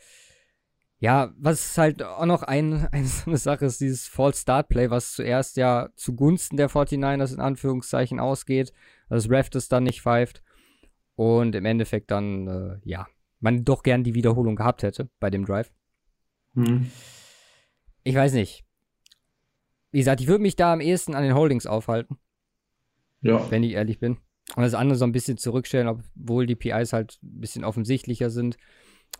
[0.99, 5.57] ja, was halt auch noch ein, eine Sache ist, dieses False Start Play, was zuerst
[5.57, 8.73] ja zugunsten der 49ers in Anführungszeichen ausgeht,
[9.09, 10.43] das Ref das dann nicht pfeift
[11.15, 13.07] und im Endeffekt dann, äh, ja,
[13.39, 15.71] man doch gern die Wiederholung gehabt hätte bei dem Drive.
[16.53, 16.91] Mhm
[18.07, 18.63] ich weiß nicht.
[19.91, 22.17] Wie gesagt, ich würde mich da am ehesten an den Holdings aufhalten.
[23.21, 23.51] Ja.
[23.51, 24.17] Wenn ich ehrlich bin.
[24.55, 28.57] Und das andere so ein bisschen zurückstellen, obwohl die PIs halt ein bisschen offensichtlicher sind.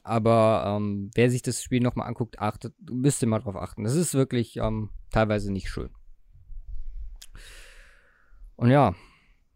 [0.03, 3.83] Aber ähm, wer sich das Spiel nochmal anguckt, achtet, müsste mal drauf achten.
[3.83, 5.89] Das ist wirklich ähm, teilweise nicht schön.
[8.55, 8.95] Und ja,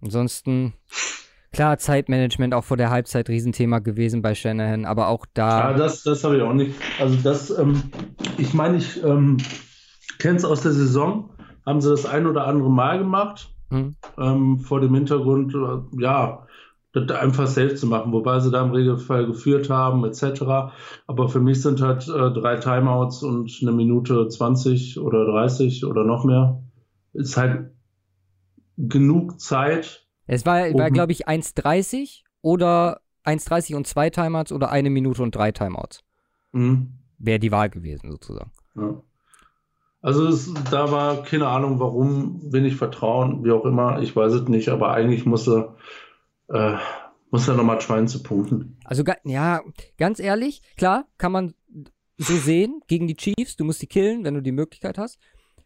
[0.02, 0.74] ansonsten
[1.54, 5.72] Klar, Zeitmanagement auch vor der Halbzeit Riesenthema gewesen bei Shanahan, aber auch da.
[5.72, 6.74] Ja, das, das habe ich auch nicht.
[6.98, 7.92] Also das, ähm,
[8.38, 9.36] ich meine, ich ähm,
[10.18, 11.30] kenne es aus der Saison,
[11.66, 13.96] haben sie das ein oder andere Mal gemacht, hm.
[14.18, 16.46] ähm, vor dem Hintergrund, äh, ja,
[16.94, 20.74] das einfach selbst zu machen, wobei sie da im Regelfall geführt haben, etc.
[21.08, 26.04] Aber für mich sind halt äh, drei Timeouts und eine Minute 20 oder 30 oder
[26.04, 26.62] noch mehr,
[27.14, 27.72] ist halt
[28.78, 34.90] genug Zeit, es war, war glaube ich, 1,30 oder 1,30 und zwei Timeouts oder eine
[34.90, 36.04] Minute und drei Timeouts.
[36.54, 36.94] Mhm.
[37.18, 38.52] Wäre die Wahl gewesen, sozusagen.
[38.76, 39.02] Ja.
[40.02, 44.48] Also es, da war keine Ahnung, warum, wenig Vertrauen, wie auch immer, ich weiß es
[44.48, 45.76] nicht, aber eigentlich muss er,
[46.50, 46.78] äh,
[47.30, 48.78] muss er nochmal trying zu punkten.
[48.84, 49.62] Also ja,
[49.98, 51.54] ganz ehrlich, klar, kann man
[52.18, 55.20] so sehen gegen die Chiefs, du musst die killen, wenn du die Möglichkeit hast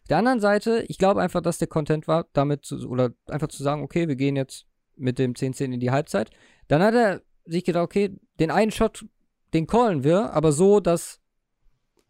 [0.08, 3.62] der anderen Seite, ich glaube einfach, dass der Content war, damit zu, oder einfach zu
[3.62, 4.66] sagen, okay, wir gehen jetzt
[4.96, 6.30] mit dem 10-10 in die Halbzeit.
[6.68, 9.04] Dann hat er sich gedacht, okay, den einen Shot,
[9.52, 11.20] den callen wir, aber so, dass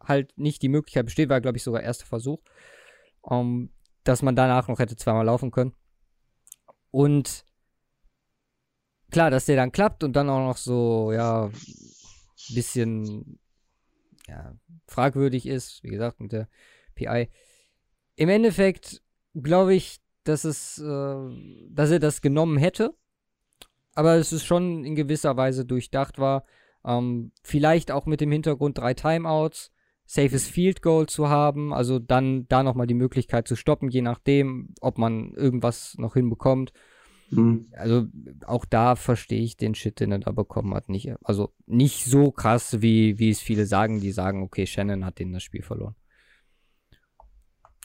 [0.07, 2.39] halt nicht die Möglichkeit besteht, war, glaube ich, sogar erster Versuch,
[3.21, 3.69] um, ähm,
[4.03, 5.73] dass man danach noch hätte zweimal laufen können.
[6.91, 7.43] Und
[9.11, 13.39] klar, dass der dann klappt und dann auch noch so, ja, ein bisschen
[14.27, 14.55] ja,
[14.87, 16.47] fragwürdig ist, wie gesagt, mit der
[16.95, 17.29] PI.
[18.15, 19.01] Im Endeffekt
[19.33, 22.95] glaube ich, dass es, äh, dass er das genommen hätte,
[23.93, 26.45] aber es ist schon in gewisser Weise durchdacht war.
[26.85, 29.71] Ähm, vielleicht auch mit dem Hintergrund drei Timeouts,
[30.07, 34.73] safes Field Goal zu haben, also dann da nochmal die Möglichkeit zu stoppen, je nachdem,
[34.79, 36.71] ob man irgendwas noch hinbekommt.
[37.29, 37.67] Mhm.
[37.73, 38.05] Also
[38.45, 40.87] auch da verstehe ich den Shit, den er da bekommen hat.
[40.87, 45.19] Nicht, also nicht so krass, wie, wie es viele sagen, die sagen, okay, Shannon hat
[45.19, 45.95] den das Spiel verloren.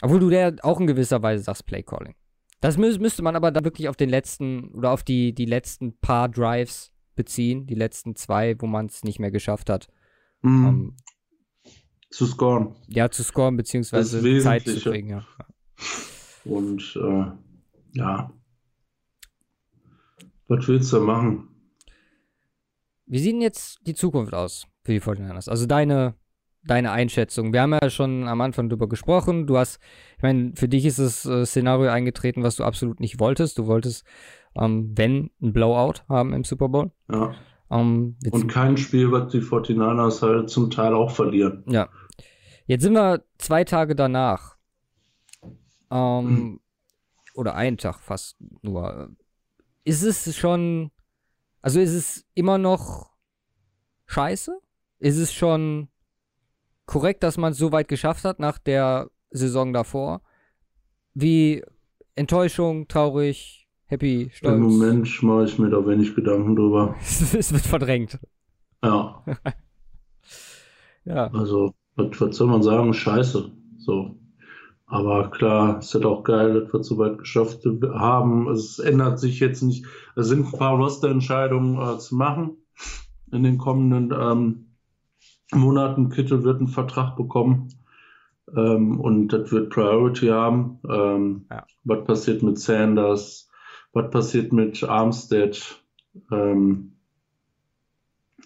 [0.00, 2.14] Obwohl du der auch in gewisser Weise sagst, Play Calling.
[2.60, 5.98] Das mü müsste man aber da wirklich auf den letzten oder auf die, die letzten
[5.98, 9.88] paar Drives beziehen, die letzten zwei, wo man es nicht mehr geschafft hat.
[10.42, 10.66] Mhm.
[10.66, 10.96] Um,
[12.12, 12.76] zu scoren.
[12.86, 15.26] Ja, zu scoren, beziehungsweise Zeit zu kriegen, ja.
[16.44, 17.24] Und äh,
[17.92, 18.32] ja,
[20.48, 21.48] was willst du machen?
[23.06, 25.48] Wie sieht denn jetzt die Zukunft aus für die 49ers?
[25.48, 26.14] Also deine,
[26.62, 27.52] deine Einschätzung.
[27.52, 29.46] Wir haben ja schon am Anfang darüber gesprochen.
[29.46, 29.78] Du hast,
[30.16, 33.58] ich meine, für dich ist das äh, Szenario eingetreten, was du absolut nicht wolltest.
[33.58, 34.04] Du wolltest,
[34.54, 36.90] ähm, wenn, ein Blowout haben im Super Bowl.
[37.10, 37.34] Ja.
[37.68, 41.64] Um, ähm, Und kein Spiel, was die 49ers halt zum Teil auch verlieren.
[41.66, 41.88] Ja.
[42.66, 44.56] Jetzt sind wir zwei Tage danach.
[45.90, 46.60] Ähm, hm.
[47.34, 49.14] Oder einen Tag fast nur
[49.84, 50.90] ist es schon,
[51.60, 53.10] also ist es immer noch
[54.06, 54.58] scheiße?
[54.98, 55.88] Ist es schon
[56.86, 60.22] korrekt, dass man es so weit geschafft hat nach der Saison davor?
[61.14, 61.64] Wie
[62.14, 64.54] Enttäuschung, traurig, happy, stolz?
[64.54, 66.94] Im Moment mache ich mir da wenig Gedanken drüber.
[67.00, 68.18] es wird verdrängt.
[68.82, 69.24] Ja.
[71.04, 71.26] ja.
[71.32, 72.94] Also, was, was soll man sagen?
[72.94, 73.50] Scheiße.
[73.78, 74.16] So.
[74.86, 78.48] Aber klar, es ist auch geil, dass wir es so weit geschafft haben.
[78.50, 79.86] Es ändert sich jetzt nicht.
[80.16, 82.58] Es sind ein paar Roster-Entscheidungen äh, zu machen
[83.32, 84.66] in den kommenden ähm,
[85.50, 86.10] Monaten.
[86.10, 87.68] Kittel wird einen Vertrag bekommen
[88.54, 90.78] ähm, und das wird Priority haben.
[90.88, 91.64] Ähm, ja.
[91.84, 93.48] Was passiert mit Sanders?
[93.94, 95.82] Was passiert mit Armstead?
[96.30, 96.92] Ähm,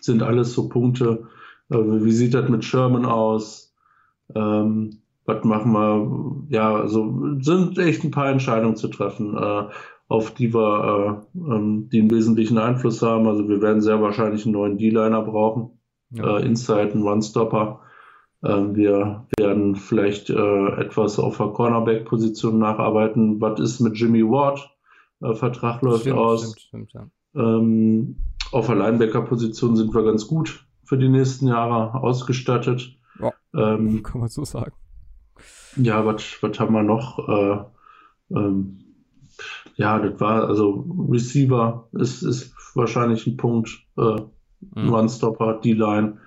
[0.01, 1.26] sind alles so Punkte.
[1.70, 3.74] Äh, wie sieht das mit Sherman aus?
[4.34, 6.56] Ähm, was machen wir?
[6.56, 9.64] Ja, also sind echt ein paar Entscheidungen zu treffen, äh,
[10.08, 13.26] auf die wir, äh, ähm, die einen wesentlichen Einfluss haben.
[13.26, 15.78] Also wir werden sehr wahrscheinlich einen neuen D-Liner brauchen,
[16.10, 16.38] ja.
[16.38, 17.80] äh, Inside, einen One-Stopper.
[18.44, 23.40] Ähm, wir werden vielleicht äh, etwas auf der Cornerback-Position nacharbeiten.
[23.40, 24.70] Was ist mit Jimmy Ward?
[25.22, 26.42] Äh, Vertrag läuft stimmt, aus.
[26.42, 27.06] Stimmt, stimmt, ja.
[27.34, 28.16] ähm,
[28.52, 32.97] auf der Linebacker-Position sind wir ganz gut für die nächsten Jahre ausgestattet.
[33.20, 34.72] Ja, ähm, kann man so sagen.
[35.76, 37.28] Ja, was haben wir noch?
[37.28, 38.78] Äh, ähm,
[39.74, 43.68] ja, das war, also Receiver ist, ist wahrscheinlich ein Punkt.
[43.99, 44.20] Äh,
[44.74, 44.93] mhm.
[44.93, 46.18] One-Stopper, D-Line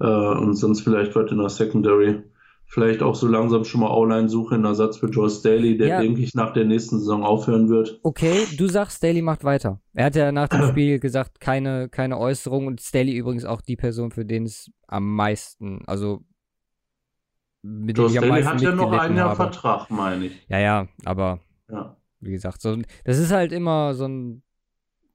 [0.00, 2.22] äh, und sonst vielleicht was in der Secondary.
[2.68, 6.00] Vielleicht auch so langsam schon mal O-Line-Suche in Ersatz für Joe Staley, der, ja.
[6.00, 8.00] denke ich, nach der nächsten Saison aufhören wird.
[8.02, 9.80] Okay, du sagst, Staley macht weiter.
[9.94, 13.76] Er hat ja nach dem Spiel gesagt, keine, keine Äußerung und Staley übrigens auch die
[13.76, 16.22] Person, für den es am meisten, also
[17.62, 19.36] mit Joe Staley hat ja noch ein Jahr habe.
[19.36, 20.46] Vertrag, meine ich.
[20.48, 21.96] Ja, ja, aber ja.
[22.20, 24.42] wie gesagt, so, das ist halt immer so ein,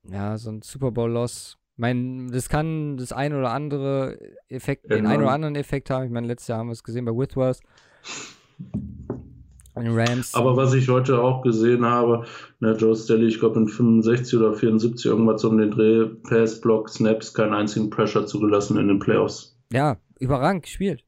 [0.03, 1.57] ja, so ein Super Bowl-Loss.
[1.81, 4.15] Ich meine, das kann das ein oder andere
[4.49, 4.97] Effekt, genau.
[4.97, 6.05] den einen oder anderen Effekt haben.
[6.05, 7.59] Ich meine, letztes Jahr haben wir es gesehen bei Whitworth.
[9.75, 10.35] Rams.
[10.35, 12.27] Aber was ich heute auch gesehen habe,
[12.59, 16.87] ne, Joe Staley, ich glaube in 65 oder 74 irgendwas um den Dreh, Pass, Block,
[16.87, 19.57] Snaps, keinen einzigen Pressure zugelassen in den Playoffs.
[19.73, 21.03] Ja, überragend gespielt.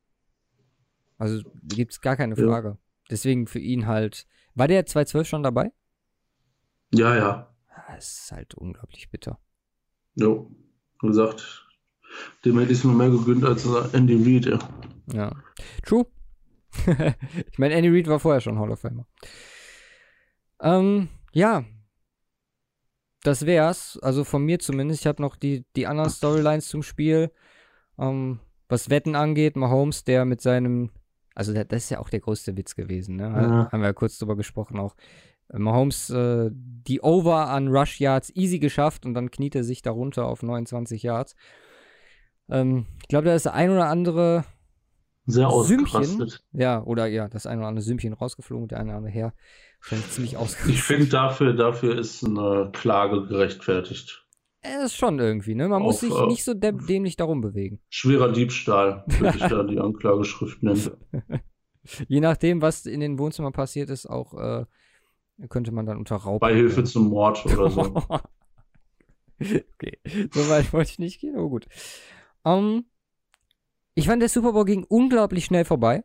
[1.19, 2.69] Also gibt es gar keine Frage.
[2.69, 2.77] Ja.
[3.11, 4.25] Deswegen für ihn halt.
[4.55, 5.71] War der 212 schon dabei?
[6.91, 7.55] Ja, ja.
[7.93, 9.37] Das ist halt unglaublich bitter.
[10.15, 10.49] Jo.
[11.03, 11.67] Wie gesagt,
[12.45, 14.59] dem hätte ich es nur mehr gegönnt als Andy Reid, ja.
[15.11, 15.31] Ja.
[15.85, 16.05] True.
[17.51, 19.05] ich meine, Andy Reid war vorher schon Hall of Famer.
[20.61, 21.65] Ähm, ja.
[23.21, 23.99] Das wär's.
[24.01, 25.01] Also von mir zumindest.
[25.01, 27.31] Ich habe noch die, die anderen Storylines zum Spiel.
[27.99, 28.39] Ähm,
[28.69, 30.89] was Wetten angeht, Mahomes, der mit seinem
[31.35, 33.23] also das ist ja auch der größte Witz gewesen, ne?
[33.23, 33.71] Ja.
[33.71, 34.95] Haben wir ja kurz drüber gesprochen auch.
[35.51, 40.25] Mahomes äh, die Over an Rush Yards easy geschafft und dann kniet er sich darunter
[40.25, 41.35] auf 29 Yards.
[42.49, 44.45] Ähm, ich glaube, da ist der ein oder andere
[45.25, 46.31] sehr Sümmchen.
[46.51, 49.33] Ja, oder ja, das ein oder andere Sümmchen rausgeflogen, der eine oder andere her.
[49.79, 50.75] Wahrscheinlich ziemlich ausgerastet.
[50.75, 54.25] Ich finde, dafür, dafür ist eine Klage gerechtfertigt.
[54.61, 55.67] Das ist schon irgendwie, ne?
[55.67, 57.81] Man auf, muss sich äh, nicht so dämlich darum bewegen.
[57.89, 60.91] Schwerer Diebstahl, würde ich da die Anklageschrift nennen.
[62.07, 64.65] Je nachdem, was in den Wohnzimmern passiert ist, auch äh,
[65.49, 66.41] könnte man dann unter Raub.
[66.41, 66.85] Beihilfe werden.
[66.85, 67.95] zum Mord oder so.
[69.39, 69.99] okay,
[70.31, 71.67] so weit wollte ich nicht gehen, aber gut.
[72.43, 72.85] Um, ähm,
[73.95, 76.03] ich fand, der Super Bowl ging unglaublich schnell vorbei.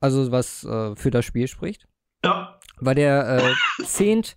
[0.00, 1.88] Also, was äh, für das Spiel spricht.
[2.24, 2.58] Ja.
[2.78, 4.36] War der äh, zehnt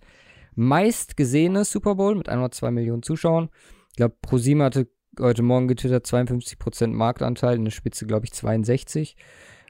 [0.54, 3.50] meist gesehene Super Bowl mit 102 Millionen Zuschauern.
[3.90, 4.88] Ich glaube, ProSieben hatte
[5.20, 9.16] heute Morgen getwittert 52% Marktanteil, in der Spitze, glaube ich, 62,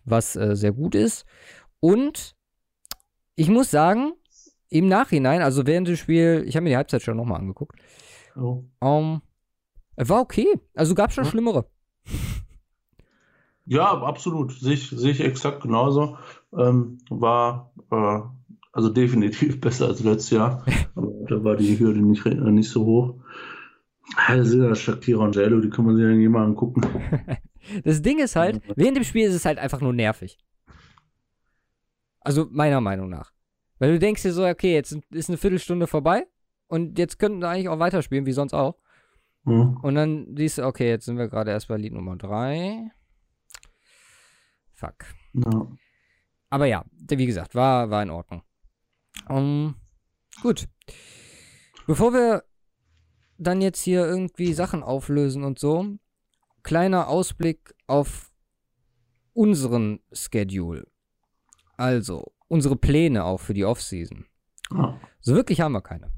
[0.05, 1.25] was äh, sehr gut ist.
[1.81, 2.35] Und
[3.37, 4.13] ich muss sagen,
[4.69, 7.79] im Nachhinein, also während des Spiels, ich habe mir die Halbzeit schon nochmal angeguckt,
[8.37, 8.65] Oh.
[8.81, 9.23] um,
[9.97, 10.47] war okay.
[10.75, 11.31] Also gab schon Ja.
[11.31, 11.67] schlimmere.
[13.67, 14.53] Ja, absolut.
[14.53, 16.19] Sehe ich, sehe ich exakt genauso.
[16.57, 18.21] Ähm, war äh,
[18.73, 20.65] also definitiv besser als letztes Jahr.
[20.97, 23.15] Aber da war die Hürde nicht, äh, nicht so hoch.
[24.17, 26.83] Also, Shakira und Jello, die kann man sich eigentlich mal angucken.
[27.83, 30.37] Das Ding ist halt, während dem Spiel ist es halt einfach nur nervig.
[32.21, 33.33] Also meiner Meinung nach.
[33.85, 36.27] Weil du denkst dir so, okay, jetzt ist eine Viertelstunde vorbei
[36.69, 38.79] und jetzt könnten wir eigentlich auch weiterspielen, wie sonst auch.
[39.45, 39.77] Hm.
[39.83, 42.91] Und dann siehst du, okay, jetzt sind wir gerade erst bei Lied Nummer 3.
[44.73, 45.05] Fuck.
[45.35, 45.69] Ja.
[46.49, 48.43] Aber ja, wie gesagt, war, war in Ordnung.
[49.29, 49.75] Um,
[50.41, 50.67] gut.
[51.87, 52.45] Bevor wir
[53.37, 55.99] dann jetzt hier irgendwie Sachen auflösen und so,
[56.63, 58.33] kleiner Ausblick auf
[59.35, 60.87] unseren Schedule.
[61.77, 64.27] Also, unsere Pläne auch für die Offseason.
[64.73, 65.01] Ja.
[65.21, 66.11] So wirklich haben wir keine.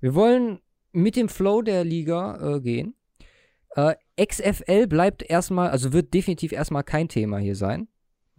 [0.00, 0.60] Wir wollen
[0.92, 2.94] mit dem Flow der Liga äh, gehen.
[3.74, 3.94] Äh,
[4.24, 7.88] XFL bleibt erstmal, also wird definitiv erstmal kein Thema hier sein.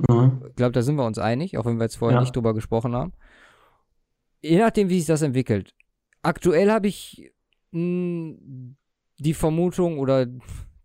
[0.10, 0.44] Mhm.
[0.50, 2.22] Ich glaube, da sind wir uns einig, auch wenn wir jetzt vorher Ja.
[2.22, 3.14] nicht drüber gesprochen haben.
[4.42, 5.74] Je nachdem, wie sich das entwickelt.
[6.22, 7.32] Aktuell habe ich
[7.72, 8.36] mh,
[9.20, 10.26] die Vermutung oder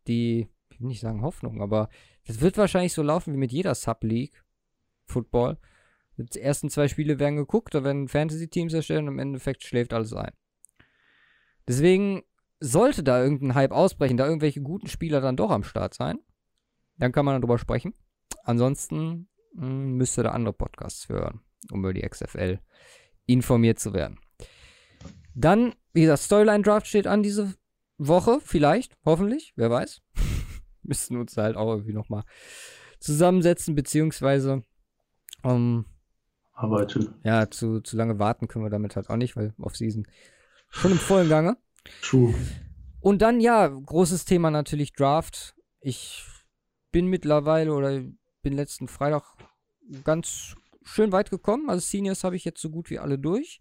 [0.06, 1.88] die, ich will nicht sagen Hoffnung, aber
[2.26, 4.42] das wird wahrscheinlich so laufen wie mit jeder Sub-League
[5.06, 5.58] Football.
[6.24, 10.12] Die ersten zwei Spiele werden geguckt, da werden Fantasy-Teams erstellen und im Endeffekt schläft alles
[10.12, 10.32] ein.
[11.68, 12.22] Deswegen
[12.60, 16.18] sollte da irgendein Hype ausbrechen, da irgendwelche guten Spieler dann doch am Start sein,
[16.96, 17.94] dann kann man darüber sprechen.
[18.44, 22.60] Ansonsten mh, müsste da andere Podcasts hören, um über die XFL
[23.26, 24.18] informiert zu werden.
[25.34, 27.54] Dann, wie gesagt, Storyline Draft steht an diese
[27.98, 30.02] Woche, vielleicht, hoffentlich, wer weiß.
[30.82, 32.24] Müssten uns halt auch irgendwie nochmal
[32.98, 34.62] zusammensetzen, beziehungsweise,
[35.44, 35.86] ähm,
[36.62, 37.14] Arbeiten.
[37.24, 40.06] ja, zu, zu lange warten können wir damit halt auch nicht, weil Off-Season
[40.68, 41.56] schon im vollen Gange.
[42.02, 42.34] True.
[43.00, 45.56] Und dann, ja, großes Thema natürlich Draft.
[45.80, 46.24] Ich
[46.92, 48.02] bin mittlerweile oder
[48.42, 49.24] bin letzten Freitag
[50.04, 51.68] ganz schön weit gekommen.
[51.68, 53.60] Also Seniors habe ich jetzt so gut wie alle durch.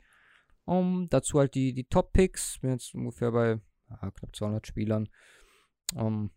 [0.66, 2.60] Um, dazu halt die, die Top-Picks.
[2.60, 5.10] Bin jetzt ungefähr bei ja, knapp 200 Spielern.
[5.96, 6.32] Um,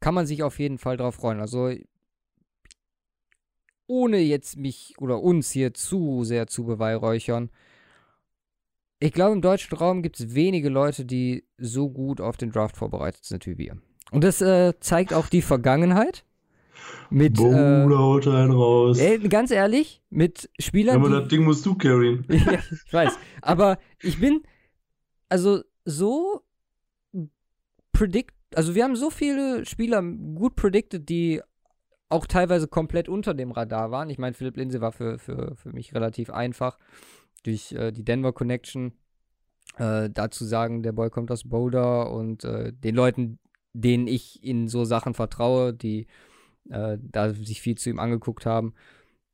[0.00, 1.40] kann man sich auf jeden Fall drauf freuen.
[1.40, 1.70] Also
[3.90, 7.50] ohne jetzt mich oder uns hier zu sehr zu beweihräuchern.
[9.00, 12.76] Ich glaube, im deutschen Raum gibt es wenige Leute, die so gut auf den Draft
[12.76, 13.76] vorbereitet sind wie wir.
[14.12, 16.24] Und das äh, zeigt auch die Vergangenheit.
[17.10, 18.98] Mit, Boom, äh, haut einen raus.
[18.98, 22.24] ey, ganz ehrlich, mit Spielern, Aber die, das Ding musst du carryen.
[22.28, 23.18] ja, ich weiß.
[23.42, 24.42] Aber ich bin,
[25.28, 26.42] also so
[27.92, 31.42] predict, also wir haben so viele Spieler gut predicted, die
[32.10, 34.10] auch teilweise komplett unter dem Radar waren.
[34.10, 36.78] Ich meine, Philipp Lindsay war für, für, für mich relativ einfach
[37.44, 38.92] durch äh, die Denver Connection.
[39.76, 43.38] Äh, dazu sagen, der Boy kommt aus Boulder und äh, den Leuten,
[43.72, 46.08] denen ich in so Sachen vertraue, die
[46.68, 48.74] äh, da sich viel zu ihm angeguckt haben,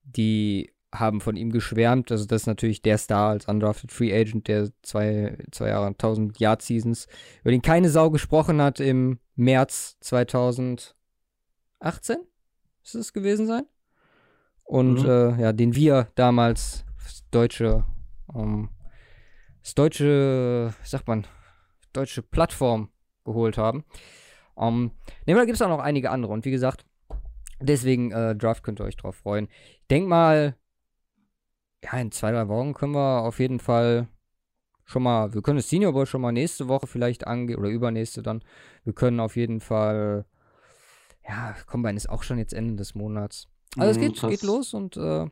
[0.03, 2.13] die haben von ihm geschwärmt.
[2.13, 6.39] Also das ist natürlich der Star als undrafted Free Agent, der zwei, zwei Jahre 1000
[6.39, 7.07] Yard Seasons,
[7.41, 10.95] über den keine Sau gesprochen hat im März 2018
[12.95, 13.65] ist es gewesen sein.
[14.65, 15.09] Und Mhm.
[15.09, 17.85] äh, ja, den wir damals das deutsche,
[18.35, 18.71] ähm,
[19.63, 21.27] das deutsche, wie sagt man,
[21.93, 22.91] deutsche Plattform
[23.25, 23.85] geholt haben.
[24.59, 24.93] Ähm,
[25.27, 26.33] ne, da gibt es auch noch einige andere.
[26.33, 26.85] Und wie gesagt,
[27.61, 29.49] deswegen äh, Draft könnt ihr euch drauf freuen.
[29.81, 30.57] Ich denk mal,
[31.85, 34.09] ja, in zwei, drei Wochen können wir auf jeden Fall
[34.85, 38.23] schon mal, wir können das Senior Bowl schon mal nächste Woche vielleicht angehen oder übernächste
[38.23, 38.43] dann.
[38.85, 40.25] Wir können auf jeden Fall,
[41.29, 43.49] ja, Combine ist auch schon jetzt Ende des Monats.
[43.77, 45.27] Also es Mhm, geht, geht los und äh,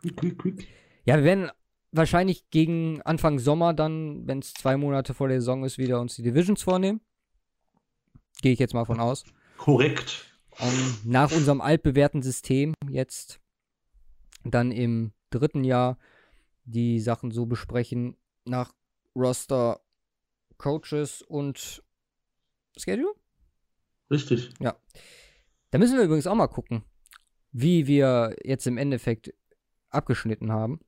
[0.00, 0.68] Quick, quick, quick.
[1.04, 1.50] ja, wir werden
[1.92, 6.16] wahrscheinlich gegen Anfang Sommer dann, wenn es zwei Monate vor der Saison ist, wieder uns
[6.16, 7.00] die Divisions vornehmen.
[8.42, 9.24] Gehe ich jetzt mal von aus.
[9.56, 10.26] Korrekt.
[10.58, 13.40] Um, nach unserem altbewährten System jetzt
[14.44, 15.98] dann im dritten Jahr
[16.64, 18.72] die Sachen so besprechen nach
[19.14, 19.80] Roster,
[20.58, 21.82] Coaches und
[22.76, 23.12] Schedule.
[24.10, 24.50] Richtig.
[24.60, 26.84] Da müssen wir übrigens auch mal gucken,
[27.52, 29.34] wie wir jetzt im Endeffekt
[29.90, 30.80] abgeschnitten haben.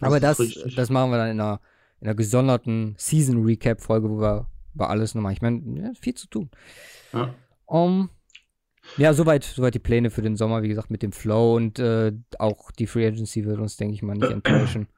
[0.00, 0.74] Das Aber ist das, richtig.
[0.74, 1.60] das machen wir dann in einer,
[2.00, 5.32] in einer gesonderten Season Recap Folge, wo wir über alles nochmal.
[5.32, 6.50] Ich meine, ja, viel zu tun.
[7.12, 7.34] Ja.
[7.66, 8.10] Um,
[8.96, 12.12] Ja, soweit, soweit die Pläne für den Sommer, wie gesagt, mit dem Flow und äh,
[12.38, 14.88] auch die Free Agency wird uns, denke ich mal, nicht enttäuschen.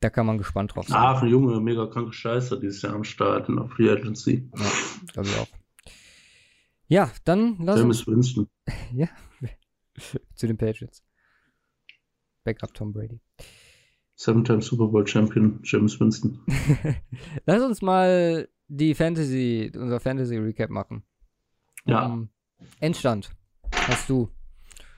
[0.00, 0.98] Da kann man gespannt drauf sein.
[0.98, 4.48] Ah, für Junge, mega kranke Scheiße dieses Jahr am Start in der Free Agency.
[4.54, 4.70] Ja,
[5.12, 5.48] glaube ich auch.
[6.88, 8.08] Ja, dann lass James uns.
[8.08, 8.48] Winston.
[8.92, 9.08] ja,
[10.34, 11.04] zu den Patriots.
[12.44, 13.20] Backup Tom Brady.
[14.16, 16.40] Seven-time Super Bowl Champion James Winston.
[17.46, 21.02] lass uns mal die Fantasy, unser Fantasy Recap machen.
[21.86, 22.06] Ja.
[22.06, 22.28] Um,
[22.80, 23.30] Endstand
[23.72, 24.28] hast du.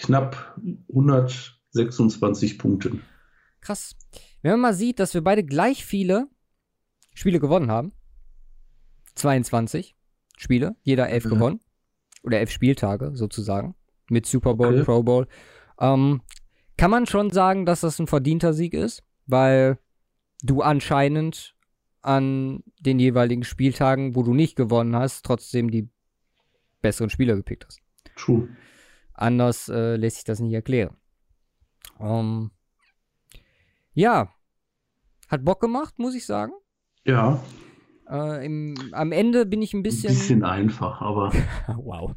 [0.00, 0.56] Knapp
[0.88, 3.02] 126 Punkten.
[3.60, 3.96] Krass.
[4.42, 6.28] Wenn man mal sieht, dass wir beide gleich viele
[7.14, 7.92] Spiele gewonnen haben.
[9.14, 9.94] 22
[10.38, 11.30] Spiele, jeder elf mhm.
[11.30, 11.60] gewonnen.
[12.22, 13.74] Oder elf Spieltage sozusagen
[14.08, 14.84] mit Super Bowl, okay.
[14.84, 15.26] Pro Bowl.
[15.78, 16.22] Ähm,
[16.76, 19.78] kann man schon sagen, dass das ein verdienter Sieg ist, weil
[20.42, 21.54] du anscheinend
[22.02, 25.90] an den jeweiligen Spieltagen, wo du nicht gewonnen hast, trotzdem die
[26.80, 27.80] besseren Spieler gepickt hast.
[28.16, 28.48] True.
[29.20, 30.96] Anders äh, lässt sich das nicht erklären.
[32.00, 32.50] Ähm,
[33.92, 34.34] ja,
[35.28, 36.52] hat Bock gemacht, muss ich sagen.
[37.04, 37.42] Ja.
[38.08, 40.10] Äh, im, am Ende bin ich ein bisschen.
[40.10, 41.32] Ein bisschen einfach, aber.
[41.76, 42.12] wow.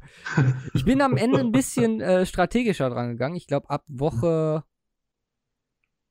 [0.74, 3.36] Ich bin am Ende ein bisschen äh, strategischer dran gegangen.
[3.36, 4.64] Ich glaube, ab Woche,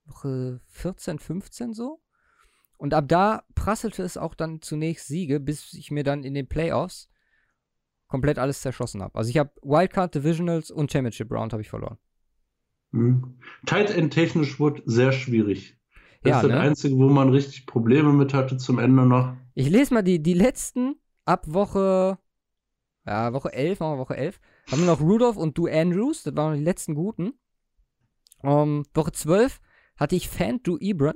[0.05, 2.03] Woche 14, 15 so.
[2.76, 6.49] Und ab da prasselte es auch dann zunächst Siege, bis ich mir dann in den
[6.49, 7.09] Playoffs
[8.12, 9.14] komplett alles zerschossen habe.
[9.14, 11.96] Also ich habe Wildcard, Divisionals und Championship Round habe ich verloren.
[12.90, 13.38] Mhm.
[13.64, 15.78] Tight End technisch wurde sehr schwierig.
[16.20, 16.60] Das ja, ist das ne?
[16.60, 19.34] Einzige, wo man richtig Probleme mit hatte zum Ende noch.
[19.54, 22.18] Ich lese mal die, die letzten ab Woche,
[23.06, 24.38] ja, Woche 11, machen wir Woche 11.
[24.70, 27.32] Haben wir noch Rudolph und Du Andrews, das waren die letzten guten.
[28.42, 29.58] Um, ähm, Woche 12
[29.96, 31.14] hatte ich Fan, Du Ebron.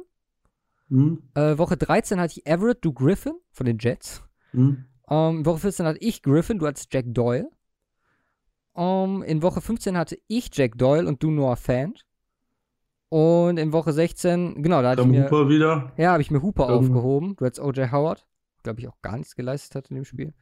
[0.89, 1.25] Mhm.
[1.35, 4.23] Äh, Woche 13 hatte ich Everett, Du Griffin von den Jets.
[4.55, 4.87] Mhm.
[5.09, 7.49] Um, ähm, Woche 14 hatte ich Griffin, du hattest Jack Doyle.
[8.73, 12.05] Um, ähm, in Woche 15 hatte ich Jack Doyle und du Noah Fant.
[13.09, 15.27] Und in Woche 16, genau, da hatte Dann ich mir.
[15.27, 15.93] Hooper wieder.
[15.97, 16.79] Ja, habe ich mir Hooper Dann.
[16.79, 17.37] aufgehoben.
[17.37, 18.27] Du hattest OJ Howard,
[18.65, 20.35] glaube ich, auch gar nichts geleistet hat in dem Spiel.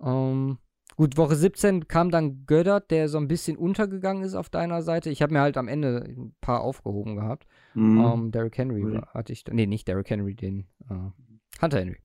[0.00, 0.58] Ähm,
[0.96, 5.10] gut, Woche 17 kam dann Göttert, der so ein bisschen untergegangen ist auf deiner Seite.
[5.10, 7.48] Ich habe mir halt am Ende ein paar aufgehoben gehabt.
[7.74, 8.00] Mhm.
[8.00, 9.04] Ähm, Derrick Henry mhm.
[9.12, 9.44] hatte ich.
[9.50, 11.98] Nee, nicht Derrick Henry, den äh, Hunter Henry.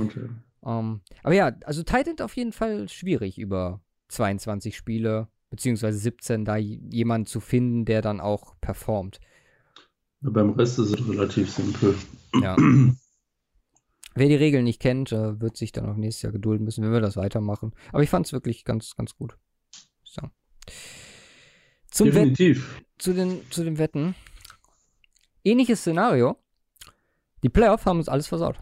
[0.00, 0.28] Okay.
[0.64, 6.56] Ähm, aber ja, also Titan auf jeden Fall schwierig über 22 Spiele beziehungsweise 17, da
[6.56, 9.20] jemanden zu finden, der dann auch performt.
[10.22, 11.94] Ja, beim Rest ist es relativ simpel.
[12.40, 12.56] Ja.
[14.14, 16.92] Wer die Regeln nicht kennt, äh, wird sich dann auch nächstes Jahr gedulden müssen, wenn
[16.92, 17.72] wir das weitermachen.
[17.92, 19.36] Aber ich fand es wirklich ganz, ganz gut.
[20.04, 20.22] So.
[21.90, 22.76] Zum Definitiv.
[22.76, 24.14] Wett zu, den, zu den Wetten.
[25.44, 26.36] Ähnliches Szenario.
[27.42, 28.60] Die Playoffs haben uns alles versaut.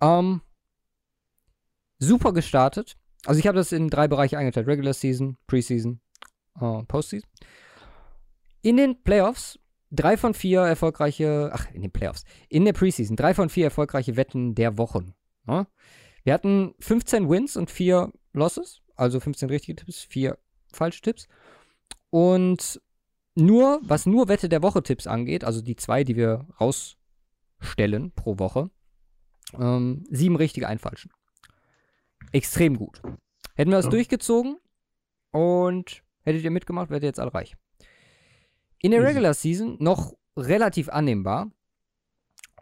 [0.00, 0.40] Ähm,
[1.98, 2.96] super gestartet.
[3.24, 4.66] Also ich habe das in drei Bereiche eingeteilt.
[4.66, 6.00] Regular Season, Preseason,
[6.60, 7.28] uh, Postseason.
[8.62, 9.58] In den Playoffs
[9.90, 14.16] drei von vier erfolgreiche, ach, in den Playoffs, in der Preseason drei von vier erfolgreiche
[14.16, 15.14] Wetten der Wochen.
[15.46, 15.66] Ne?
[16.24, 20.38] Wir hatten 15 Wins und vier Losses, also 15 richtige Tipps, vier
[20.72, 21.28] falsche Tipps.
[22.10, 22.80] Und
[23.34, 28.38] nur, was nur Wette der Woche Tipps angeht, also die zwei, die wir rausstellen pro
[28.38, 28.70] Woche,
[29.54, 31.10] ähm, sieben richtige, ein falschen
[32.32, 33.00] extrem gut.
[33.54, 33.90] Hätten wir das ja.
[33.90, 34.58] durchgezogen
[35.30, 37.56] und hättet ihr mitgemacht, wärt ihr jetzt alle reich.
[38.80, 41.50] In der Regular Season noch relativ annehmbar.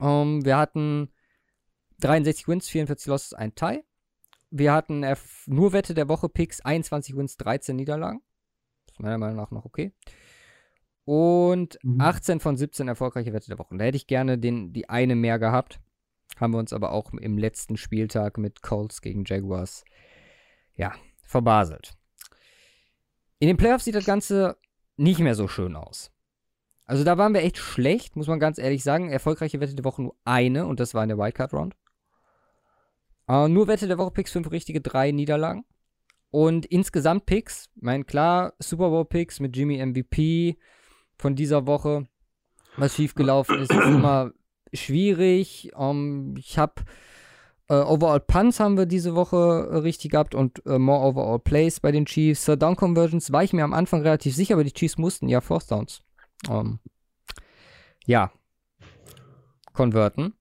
[0.01, 1.11] Ähm, wir hatten
[2.01, 3.82] 63 Wins, 44 Losses, ein Tie.
[4.51, 8.22] Wir hatten F nur Wette der Woche Picks, 21 Wins, 13 Niederlagen.
[8.87, 9.93] Das ist meiner Meinung nach noch okay.
[11.05, 12.01] Und mhm.
[12.01, 13.76] 18 von 17 erfolgreiche Wette der Woche.
[13.76, 15.80] Da hätte ich gerne den, die eine mehr gehabt.
[16.37, 19.85] Haben wir uns aber auch im letzten Spieltag mit Colts gegen Jaguars,
[20.76, 21.95] ja, verbaselt.
[23.39, 24.57] In den Playoffs sieht das Ganze
[24.97, 26.11] nicht mehr so schön aus.
[26.87, 29.11] Also da waren wir echt schlecht, muss man ganz ehrlich sagen.
[29.11, 31.74] Erfolgreiche Wette der Woche nur eine und das war in der Wildcard Round.
[33.28, 35.64] Uh, nur Wette der Woche Picks, fünf richtige, drei Niederlagen.
[36.30, 40.59] Und insgesamt Picks, mein klar, Super Bowl Picks mit Jimmy MVP
[41.16, 42.07] von dieser Woche,
[42.76, 44.32] was schiefgelaufen ist, ist immer
[44.74, 45.72] schwierig.
[45.74, 46.82] Um, ähm, ich habe
[47.68, 51.80] äh, Overall Punts haben wir diese Woche äh, richtig gehabt und äh, More Overall Plays
[51.80, 52.44] bei den Chiefs.
[52.44, 55.40] Third Down Conversions war ich mir am Anfang relativ sicher, aber die Chiefs mussten ja
[55.40, 56.02] Fourth Downs.
[56.48, 56.78] Um, ähm,
[58.06, 58.32] ja.
[59.72, 60.34] Konverten.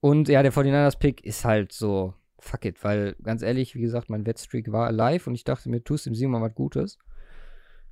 [0.00, 4.10] Und ja, der 49ers Pick ist halt so, fuck it, weil ganz ehrlich, wie gesagt,
[4.10, 6.98] mein Wettstreak war alive und ich dachte mir, tust dem Simon was Gutes.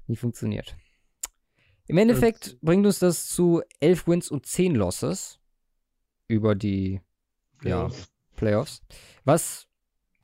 [0.07, 0.77] nie funktioniert.
[1.87, 5.41] Im Endeffekt bringt uns das zu 11 Wins und 10 Losses
[6.33, 7.01] über die
[7.59, 7.99] Playoffs.
[7.99, 8.83] Ja, Playoffs.
[9.25, 9.69] Was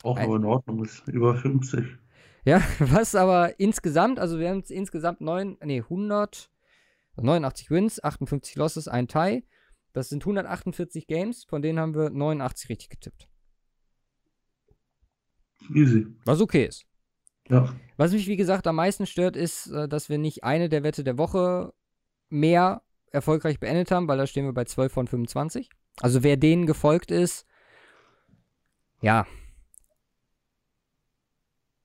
[0.02, 1.84] auch ein, in Ordnung ist, über 50.
[2.44, 6.50] Ja, was aber insgesamt, also wir haben insgesamt 9, nee, 100,
[7.16, 9.44] 89 Wins, 58 Losses, ein Tie.
[9.92, 13.28] Das sind 148 Games, von denen haben wir 89 richtig getippt.
[15.74, 16.06] Easy.
[16.24, 16.86] Was okay ist.
[17.50, 17.74] Ja.
[17.96, 21.04] Was mich, wie gesagt, am meisten stört, ist, äh, dass wir nicht eine der Wette
[21.04, 21.74] der Woche
[22.28, 25.70] mehr erfolgreich beendet haben, weil da stehen wir bei 12 von 25.
[26.00, 27.46] Also wer denen gefolgt ist,
[29.00, 29.26] ja,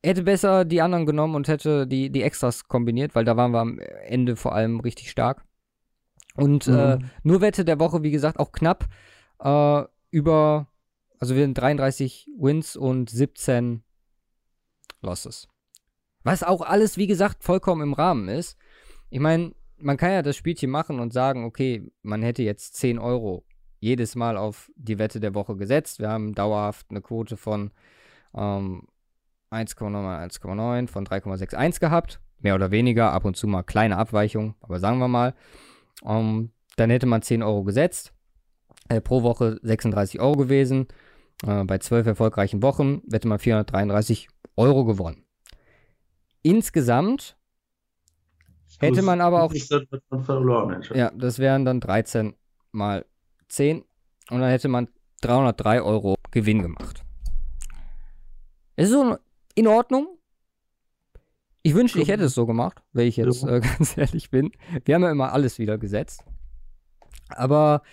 [0.03, 3.59] hätte besser die anderen genommen und hätte die, die Extras kombiniert, weil da waren wir
[3.59, 5.45] am Ende vor allem richtig stark.
[6.35, 6.75] Und mhm.
[6.75, 8.87] äh, nur Wette der Woche, wie gesagt, auch knapp
[9.39, 10.67] äh, über,
[11.19, 13.83] also wir sind 33 Wins und 17
[15.01, 15.47] Losses.
[16.23, 18.57] Was auch alles, wie gesagt, vollkommen im Rahmen ist.
[19.09, 22.99] Ich meine, man kann ja das Spielchen machen und sagen, okay, man hätte jetzt 10
[22.99, 23.45] Euro
[23.83, 25.99] jedes Mal auf die Wette der Woche gesetzt.
[25.99, 27.71] Wir haben dauerhaft eine Quote von
[28.33, 28.87] ähm,
[29.51, 32.19] 1,9 mal 1,9 von 3,61 gehabt.
[32.39, 35.33] Mehr oder weniger, ab und zu mal kleine Abweichungen, aber sagen wir mal.
[36.03, 38.13] Ähm, dann hätte man 10 Euro gesetzt.
[38.89, 40.87] Äh, pro Woche 36 Euro gewesen.
[41.45, 45.25] Äh, bei 12 erfolgreichen Wochen hätte man 433 Euro gewonnen.
[46.41, 47.37] Insgesamt
[48.79, 49.53] hätte man aber auch.
[50.95, 52.33] Ja, das wären dann 13
[52.71, 53.05] mal
[53.47, 53.83] 10
[54.29, 54.87] und dann hätte man
[55.21, 57.03] 303 Euro Gewinn gemacht.
[58.75, 59.17] Es ist so
[59.55, 60.17] in Ordnung.
[61.61, 64.51] Ich wünschte, ich hätte es so gemacht, wenn ich jetzt äh, ganz ehrlich bin.
[64.83, 66.25] Wir haben ja immer alles wieder gesetzt.
[67.29, 67.83] Aber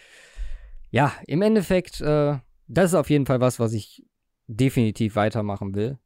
[0.90, 4.04] ja, im Endeffekt, äh, das ist auf jeden Fall was, was ich
[4.48, 5.98] definitiv weitermachen will.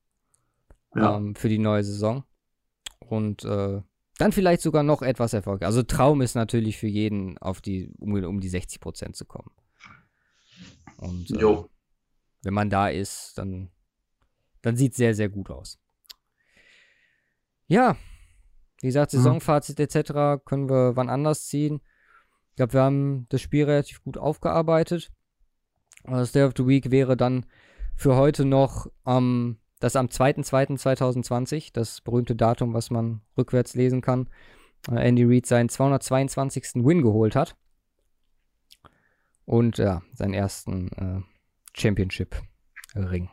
[0.94, 1.16] Ja.
[1.16, 2.24] Ähm, für die neue Saison.
[3.00, 3.80] Und äh,
[4.18, 5.62] dann vielleicht sogar noch etwas Erfolg.
[5.62, 9.50] Also Traum ist natürlich für jeden, auf die, um, um die 60 Prozent zu kommen.
[10.98, 11.64] Und äh,
[12.42, 13.70] wenn man da ist, dann
[14.64, 15.78] dann sieht es sehr, sehr gut aus.
[17.66, 17.96] Ja,
[18.80, 19.18] wie gesagt, mhm.
[19.18, 20.42] Saisonfazit etc.
[20.44, 21.82] können wir wann anders ziehen.
[22.50, 25.12] Ich glaube, wir haben das Spiel relativ gut aufgearbeitet.
[26.04, 27.46] Das Day of the Week wäre dann
[27.94, 34.28] für heute noch ähm, das am 2.2.2020, das berühmte Datum, was man rückwärts lesen kann,
[34.90, 36.84] äh, Andy Reid seinen 222.
[36.84, 37.56] Win geholt hat.
[39.44, 43.30] Und ja, seinen ersten äh, Championship-Ring.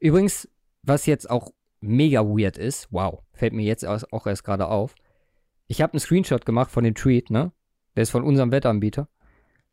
[0.00, 0.48] Übrigens,
[0.82, 4.94] was jetzt auch mega weird ist, wow, fällt mir jetzt auch erst gerade auf.
[5.68, 7.52] Ich habe einen Screenshot gemacht von dem Tweet, ne?
[7.94, 9.08] Der ist von unserem Wettanbieter.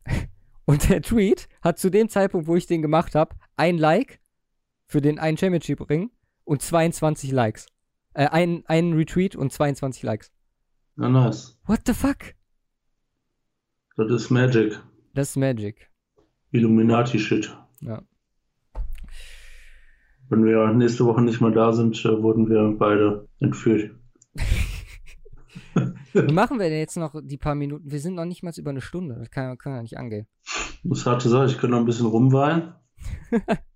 [0.65, 4.19] Und der Tweet hat zu dem Zeitpunkt, wo ich den gemacht habe, ein Like
[4.93, 6.11] für den einen Championship-Ring
[6.43, 7.65] und 22 Likes.
[8.13, 10.31] Äh, ein, ein Retweet und 22 Likes.
[10.95, 11.57] Na, nice.
[11.65, 12.35] What the fuck?
[13.97, 14.79] Das ist Magic.
[15.15, 15.89] Das ist Magic.
[16.51, 17.57] Illuminati-Shit.
[17.81, 18.03] Ja.
[20.29, 23.95] Wenn wir nächste Woche nicht mal da sind, äh, wurden wir beide entführt.
[26.13, 27.91] Wie machen wir denn jetzt noch die paar Minuten?
[27.91, 29.15] Wir sind noch nicht mal über eine Stunde.
[29.15, 30.27] Das kann, kann ja nicht angehen.
[30.83, 32.75] Muss harte Sache, ich könnte noch ein bisschen rumweinen.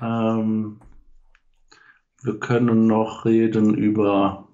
[0.00, 0.80] ähm,
[2.22, 4.48] wir können noch reden über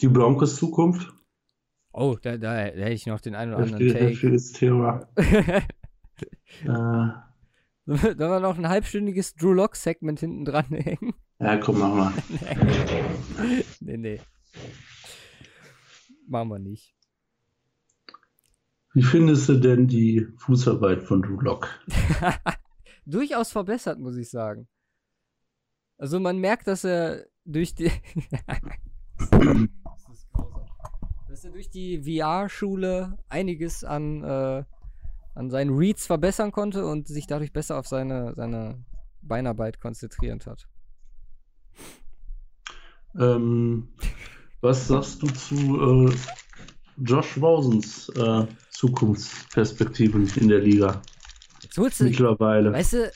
[0.00, 1.12] die Broncos Zukunft.
[1.92, 4.06] Oh, da, da, da hätte ich noch den einen oder anderen Take.
[4.06, 5.08] Heftiges Thema.
[5.16, 5.64] äh,
[7.84, 11.14] Sollen wir noch ein halbstündiges Drew Lock Segment hinten dran hängen?
[11.40, 12.12] Ja, komm, mach mal.
[13.80, 14.20] nee, nee.
[16.28, 16.94] Machen wir nicht.
[18.94, 21.68] Wie findest du denn die Fußarbeit von Drew Lock?
[23.06, 24.68] Durchaus verbessert, muss ich sagen.
[25.98, 27.90] Also man merkt, dass er durch die
[31.28, 34.64] dass er durch die VR-Schule einiges an äh,
[35.34, 38.84] an seinen Reads verbessern konnte und sich dadurch besser auf seine, seine
[39.22, 40.68] Beinarbeit konzentrieren hat.
[43.18, 43.88] Ähm,
[44.60, 46.14] was sagst du zu äh,
[46.98, 48.46] Josh Rosens äh,
[48.82, 51.02] Zukunftsperspektiven in der Liga?
[51.76, 52.72] Mittlerweile.
[52.72, 53.12] Weißt du,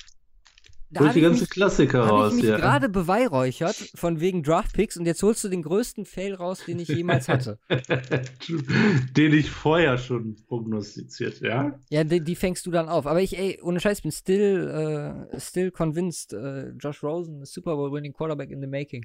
[0.90, 2.56] da Hol die ganze mich, Klassiker raus, ich mich ja.
[2.56, 6.86] gerade beweihräuchert von wegen Draftpicks und jetzt holst du den größten Fail raus, den ich
[6.86, 7.58] jemals hatte.
[9.16, 11.76] den ich vorher schon prognostiziert, ja?
[11.90, 13.08] Ja, die, die, fängst du dann auf.
[13.08, 17.90] Aber ich, ey, ohne Scheiß, bin still, uh, still convinced, uh, Josh Rosen, Super Bowl
[17.90, 19.04] winning Quarterback in the making.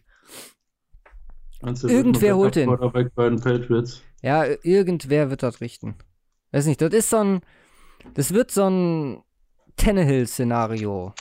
[1.63, 2.67] Irgendwer holt den.
[2.67, 4.03] Quarterback bei den Patriots.
[4.21, 5.95] Ja, irgendwer wird das richten.
[6.51, 7.41] Weiß nicht, das ist so ein,
[8.13, 9.23] das wird so ein
[9.77, 11.13] Tannehill-Szenario.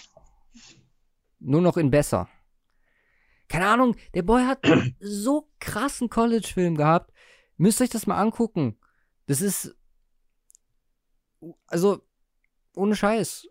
[1.38, 2.28] Nur noch in besser.
[3.48, 4.60] keine Ahnung, der Boy hat
[5.00, 7.12] so krassen College-Film gehabt.
[7.56, 8.78] Müsst ihr euch das mal angucken.
[9.26, 9.76] Das ist,
[11.66, 12.02] also,
[12.74, 13.48] ohne Scheiß,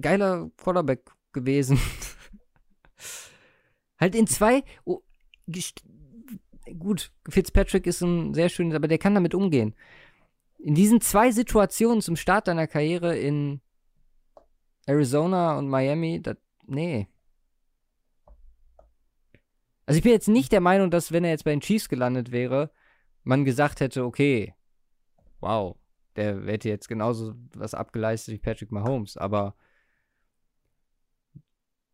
[0.00, 1.78] geiler Quarterback gewesen.
[3.98, 5.02] halt in zwei, oh,
[6.78, 9.74] gut, Fitzpatrick ist ein sehr schönes, aber der kann damit umgehen.
[10.58, 13.60] In diesen zwei Situationen zum Start deiner Karriere in
[14.86, 16.36] Arizona und Miami, das,
[16.66, 17.08] nee.
[19.84, 22.32] Also ich bin jetzt nicht der Meinung, dass wenn er jetzt bei den Chiefs gelandet
[22.32, 22.70] wäre,
[23.22, 24.54] man gesagt hätte, okay,
[25.40, 25.76] wow,
[26.16, 29.54] der hätte jetzt genauso was abgeleistet wie Patrick Mahomes, aber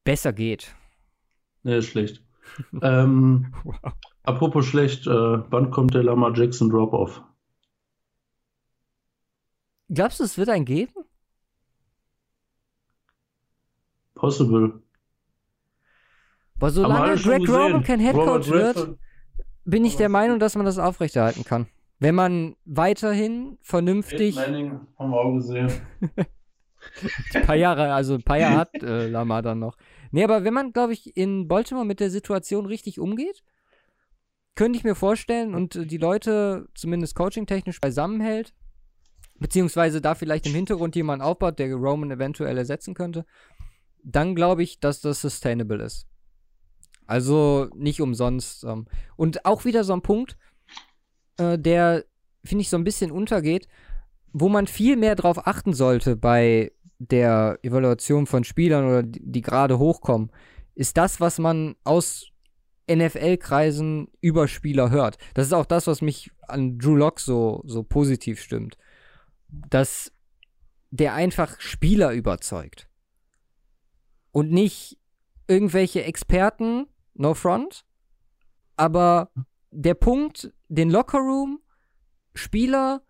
[0.04, 0.74] besser geht.
[1.62, 2.22] Nee, ist schlecht.
[2.82, 3.92] ähm, wow.
[4.24, 7.22] Apropos schlecht, äh, wann kommt der Lamar Jackson Drop-Off?
[9.88, 10.92] Glaubst du, es wird einen geben?
[14.14, 14.82] Possible.
[16.58, 18.96] Aber solange Greg Roman kein Headcoach wird,
[19.64, 21.66] bin ich der Meinung, dass man das aufrechterhalten kann.
[21.98, 24.36] Wenn man weiterhin vernünftig.
[24.36, 25.72] Manning haben wir auch gesehen.
[27.34, 29.76] ein paar Jahre, also ein paar Jahre hat äh, Lamar dann noch.
[30.10, 33.42] Nee, aber wenn man, glaube ich, in Baltimore mit der Situation richtig umgeht,
[34.54, 38.52] könnte ich mir vorstellen und die Leute zumindest coaching-technisch beisammenhält,
[39.42, 43.26] beziehungsweise da vielleicht im Hintergrund jemand aufbaut, der Roman eventuell ersetzen könnte,
[44.02, 46.06] dann glaube ich, dass das sustainable ist.
[47.06, 48.64] Also nicht umsonst.
[48.64, 48.86] Ähm.
[49.16, 50.38] Und auch wieder so ein Punkt,
[51.36, 52.04] äh, der,
[52.44, 53.68] finde ich, so ein bisschen untergeht,
[54.32, 59.42] wo man viel mehr drauf achten sollte bei der Evaluation von Spielern oder die, die
[59.42, 60.30] gerade hochkommen,
[60.74, 62.28] ist das, was man aus
[62.90, 65.18] NFL-Kreisen über Spieler hört.
[65.34, 68.76] Das ist auch das, was mich an Drew Lock so, so positiv stimmt.
[69.70, 70.12] Dass
[70.90, 72.88] der einfach Spieler überzeugt.
[74.30, 74.98] Und nicht
[75.46, 77.84] irgendwelche Experten, no front.
[78.76, 79.30] Aber
[79.70, 81.60] der Punkt, den Lockerroom,
[82.34, 83.02] Spieler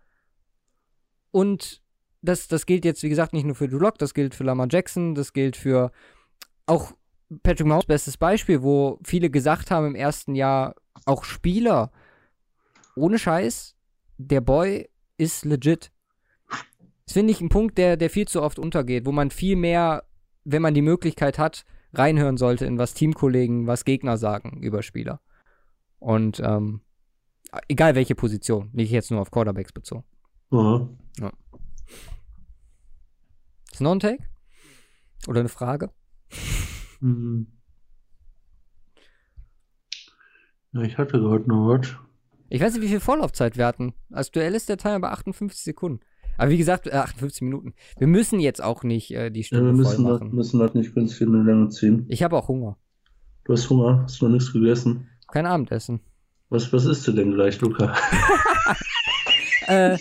[1.31, 1.81] und
[2.21, 4.67] das, das gilt jetzt, wie gesagt, nicht nur für Drew Lock, das gilt für Lamar
[4.69, 5.91] Jackson, das gilt für
[6.65, 6.93] auch
[7.41, 10.75] Patrick Mahomes, bestes Beispiel, wo viele gesagt haben im ersten Jahr,
[11.05, 11.91] auch Spieler,
[12.95, 13.75] ohne Scheiß,
[14.17, 15.91] der Boy ist legit.
[17.13, 20.03] Das finde ich ein Punkt, der, der viel zu oft untergeht, wo man viel mehr,
[20.45, 25.21] wenn man die Möglichkeit hat, reinhören sollte in was Teamkollegen, was Gegner sagen über Spieler.
[25.99, 26.81] Und ähm,
[27.67, 30.03] egal welche Position, nicht jetzt nur auf Quarterbacks bezogen.
[30.49, 30.97] Mhm.
[31.19, 31.31] Ja.
[33.71, 34.23] Ist noch ein Take?
[35.27, 35.91] Oder eine Frage?
[36.99, 37.45] Mhm.
[40.71, 41.95] Ja, ich hatte gerade noch was.
[42.49, 43.93] Ich weiß nicht, wie viel Vorlaufzeit wir hatten.
[44.11, 45.99] Als Duell ist der Timer bei 58 Sekunden.
[46.37, 47.73] Aber wie gesagt, äh, 58 Minuten.
[47.97, 50.27] Wir müssen jetzt auch nicht äh, die Stunde ja, wir müssen voll machen.
[50.27, 52.05] Das, müssen das nicht ganz viel Länge ziehen.
[52.09, 52.77] Ich habe auch Hunger.
[53.45, 54.03] Du hast Hunger?
[54.03, 55.09] Hast du noch nichts gegessen?
[55.27, 55.99] Kein Abendessen.
[56.49, 57.95] Was, was isst du denn gleich, Luca?
[59.67, 59.97] äh,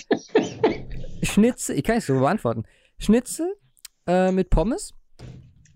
[1.22, 2.64] Schnitzel, ich kann es so beantworten.
[2.98, 3.54] Schnitzel
[4.06, 4.94] äh, mit Pommes.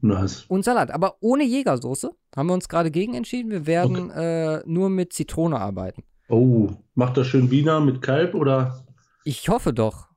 [0.02, 0.44] Nice.
[0.48, 2.10] Und Salat, aber ohne Jägersoße.
[2.36, 3.50] Haben wir uns gerade gegen entschieden.
[3.50, 4.56] Wir werden okay.
[4.56, 6.04] äh, nur mit Zitrone arbeiten.
[6.28, 8.84] Oh, macht das schön Wiener mit Kalb oder?
[9.24, 10.08] Ich hoffe doch.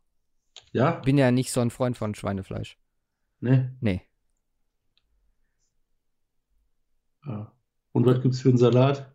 [0.71, 0.91] Ja?
[0.91, 2.77] Bin ja nicht so ein Freund von Schweinefleisch.
[3.39, 3.69] Nee?
[3.81, 4.01] Nee.
[7.25, 7.51] Ja.
[7.91, 9.11] Und was gibt's für einen Salat?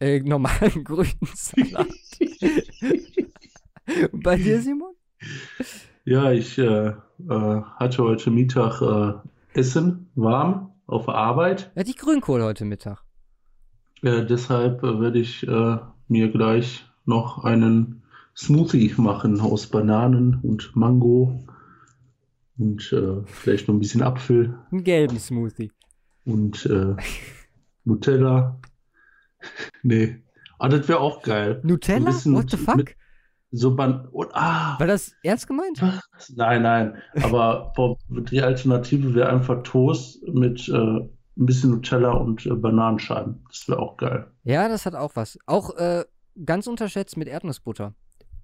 [0.00, 1.88] Äh, normalen grünen Salat.
[4.12, 4.94] Und bei dir, Simon?
[6.04, 6.94] Ja, ich äh, äh,
[7.28, 11.72] hatte heute Mittag äh, Essen warm auf Arbeit.
[11.74, 13.02] Ja, die Grünkohl heute Mittag.
[14.02, 15.78] deshalb äh, werde ich äh,
[16.08, 18.02] mir gleich noch einen
[18.36, 21.42] Smoothie machen aus Bananen und Mango
[22.58, 24.58] und äh, vielleicht noch ein bisschen Apfel.
[24.70, 25.72] Einen gelben Smoothie.
[26.24, 26.94] Und äh,
[27.84, 28.60] Nutella.
[29.82, 30.22] nee.
[30.58, 31.60] Ah, das wäre auch geil.
[31.62, 32.10] Nutella?
[32.10, 32.76] What the fuck?
[32.76, 32.96] Mit,
[33.52, 35.82] so ban oh, ah, War das ernst gemeint?
[36.34, 37.02] Nein, nein.
[37.22, 37.72] Aber
[38.08, 43.44] die Alternative wäre einfach Toast mit äh, ein bisschen Nutella und äh, Bananenscheiben.
[43.48, 44.26] Das wäre auch geil.
[44.44, 45.38] Ja, das hat auch was.
[45.46, 46.04] Auch äh,
[46.44, 47.94] ganz unterschätzt mit Erdnussbutter.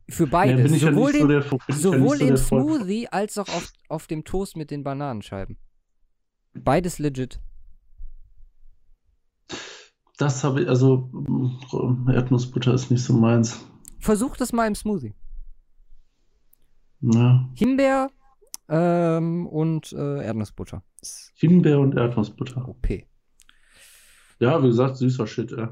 [0.09, 0.63] Für beide.
[0.63, 4.25] Nee, sowohl, ja den, so sowohl ja im so Smoothie als auch auf, auf dem
[4.25, 5.57] Toast mit den Bananenscheiben.
[6.55, 7.41] Beides legit.
[10.19, 11.11] Das habe ich, also
[12.09, 13.65] Erdnussbutter ist nicht so meins.
[13.99, 15.15] Versuch das mal im Smoothie.
[17.01, 17.49] Ja.
[17.55, 18.11] Himbeer
[18.69, 20.83] ähm, und äh, Erdnussbutter.
[21.35, 22.69] Himbeer und Erdnussbutter.
[22.69, 22.89] OP.
[24.39, 25.69] Ja, wie gesagt, süßer Shit, ey.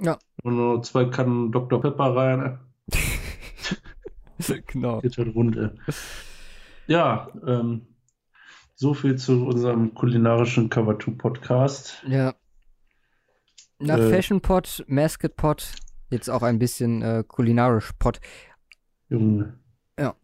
[0.00, 0.18] Ja.
[0.42, 1.80] Und nur zwei Kannen Dr.
[1.80, 2.69] Pepper rein, ey.
[4.66, 5.00] genau.
[5.00, 5.70] Geht halt rund, ey.
[6.86, 7.86] Ja, ähm,
[8.74, 12.02] so viel zu unserem kulinarischen Cover 2 Podcast.
[12.08, 12.34] Ja.
[13.78, 15.72] Nach äh, Fashion Pot, Mascot Pot,
[16.10, 18.20] jetzt auch ein bisschen äh, kulinarisch Pot.
[19.08, 19.58] Junge.
[19.98, 20.14] Ja.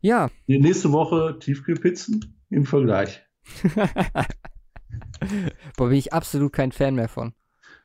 [0.00, 0.30] Ja.
[0.48, 3.22] Die nächste Woche Tiefkühlpizzen im Vergleich.
[5.76, 7.34] Boah, bin ich absolut kein Fan mehr von.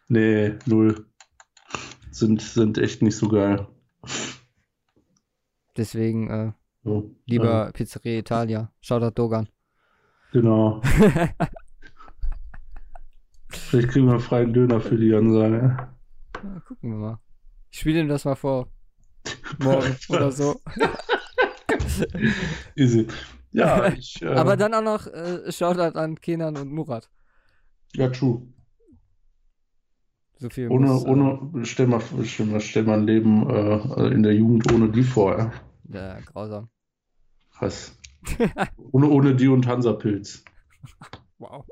[0.07, 1.05] Nee, null.
[2.11, 3.67] Sind, sind echt nicht so geil.
[5.79, 6.51] Deswegen äh,
[6.83, 8.69] so, lieber äh, Pizzeria Italia.
[8.81, 9.47] Shoutout Dogan.
[10.33, 10.81] Genau.
[13.47, 15.77] Vielleicht kriegen wir einen freien Döner für die Ansage.
[16.35, 17.19] Ja, gucken wir mal.
[17.71, 18.67] Ich spiele ihm das mal vor.
[19.59, 20.59] Morgen oder so.
[22.75, 23.07] Easy.
[23.51, 27.09] Ja, ich, äh, Aber dann auch noch äh, Shoutout an Kenan und Murat.
[27.95, 28.41] Ja, true.
[30.39, 34.13] So viel ohne, muss, äh, ohne, stell mal, stell mal, stell mal ein Leben äh,
[34.13, 35.53] in der Jugend ohne die vor, ja.
[35.89, 36.69] Ja, grausam.
[37.51, 37.97] Krass.
[38.91, 40.43] ohne, ohne die und Hansapilz.
[41.37, 41.65] Wow.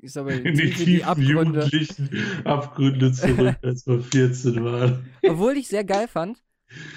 [0.00, 1.32] Ist aber in die tiefen Abgründe.
[1.32, 2.10] jugendlichen
[2.44, 5.10] Abgründe zurück, als wir 14 waren.
[5.26, 6.42] Obwohl ich sehr geil fand.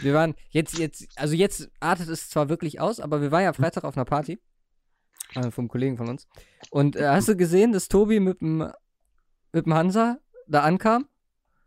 [0.02, 3.54] Wir waren jetzt, jetzt, also jetzt artet es zwar wirklich aus, aber wir waren ja
[3.54, 4.40] Freitag auf einer Party.
[5.34, 6.28] Also vom Kollegen von uns.
[6.70, 8.70] Und äh, hast du gesehen, dass Tobi mit dem,
[9.52, 11.08] mit dem Hansa da ankam?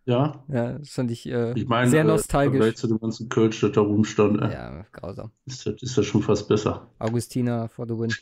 [0.07, 0.45] Ja.
[0.49, 2.65] Ja, das fand ich, äh, ich meine, sehr äh, nostalgisch.
[2.65, 4.41] Äh, zu dem ganzen Kölsch, der da rumstand.
[4.41, 5.33] Äh, ja, grausam.
[5.47, 6.89] Ist das, ist das schon fast besser.
[7.01, 8.13] Augustina for the win.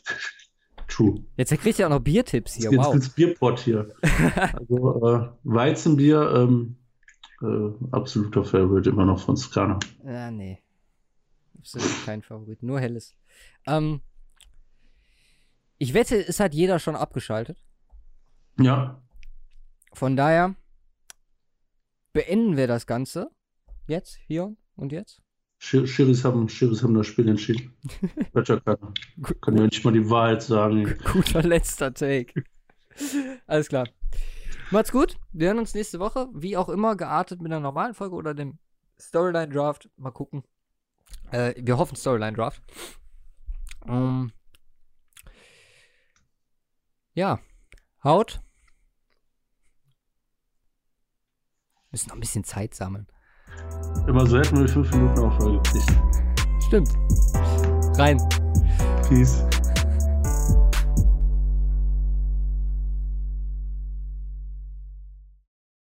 [0.87, 1.23] True.
[1.37, 2.71] Jetzt kriegt ihr auch noch Biertipps hier.
[2.71, 2.93] Jetzt wow.
[2.93, 3.87] ins Bierpott hier.
[4.53, 6.75] also äh, Weizenbier, ähm,
[7.41, 9.79] äh, absoluter Favorite immer noch von Skana.
[10.03, 10.59] Ja, nee.
[11.59, 13.13] Absolut kein Favorit, nur helles.
[13.67, 14.01] Ähm,
[15.77, 17.57] ich wette, es hat jeder schon abgeschaltet.
[18.59, 19.01] Ja.
[19.93, 20.55] Von daher
[22.15, 23.29] beenden wir das Ganze.
[23.87, 25.21] Jetzt, hier und jetzt.
[25.59, 27.75] Schiris haben, Schiris haben das Spiel entschieden.
[28.33, 28.93] Better kann,
[29.41, 30.97] kann ja nicht mal die Wahrheit sagen.
[31.11, 32.45] Guter letzter Take.
[33.47, 33.89] Alles klar.
[34.71, 35.17] Macht's gut.
[35.33, 36.29] Wir hören uns nächste Woche.
[36.33, 38.59] Wie auch immer, geartet mit einer normalen Folge oder dem
[38.97, 39.89] Storyline Draft.
[39.97, 40.43] Mal gucken.
[41.31, 42.63] Äh, wir hoffen Storyline Draft.
[43.81, 44.31] Um, ähm,
[47.13, 47.39] ja.
[48.05, 48.39] Haut.
[51.95, 53.07] Müssen noch ein bisschen Zeit sammeln.
[54.05, 55.93] Immer so hätten wir fünf Minuten gekriegt.
[56.67, 56.89] Stimmt.
[57.97, 58.17] Rein.
[59.07, 59.45] Peace.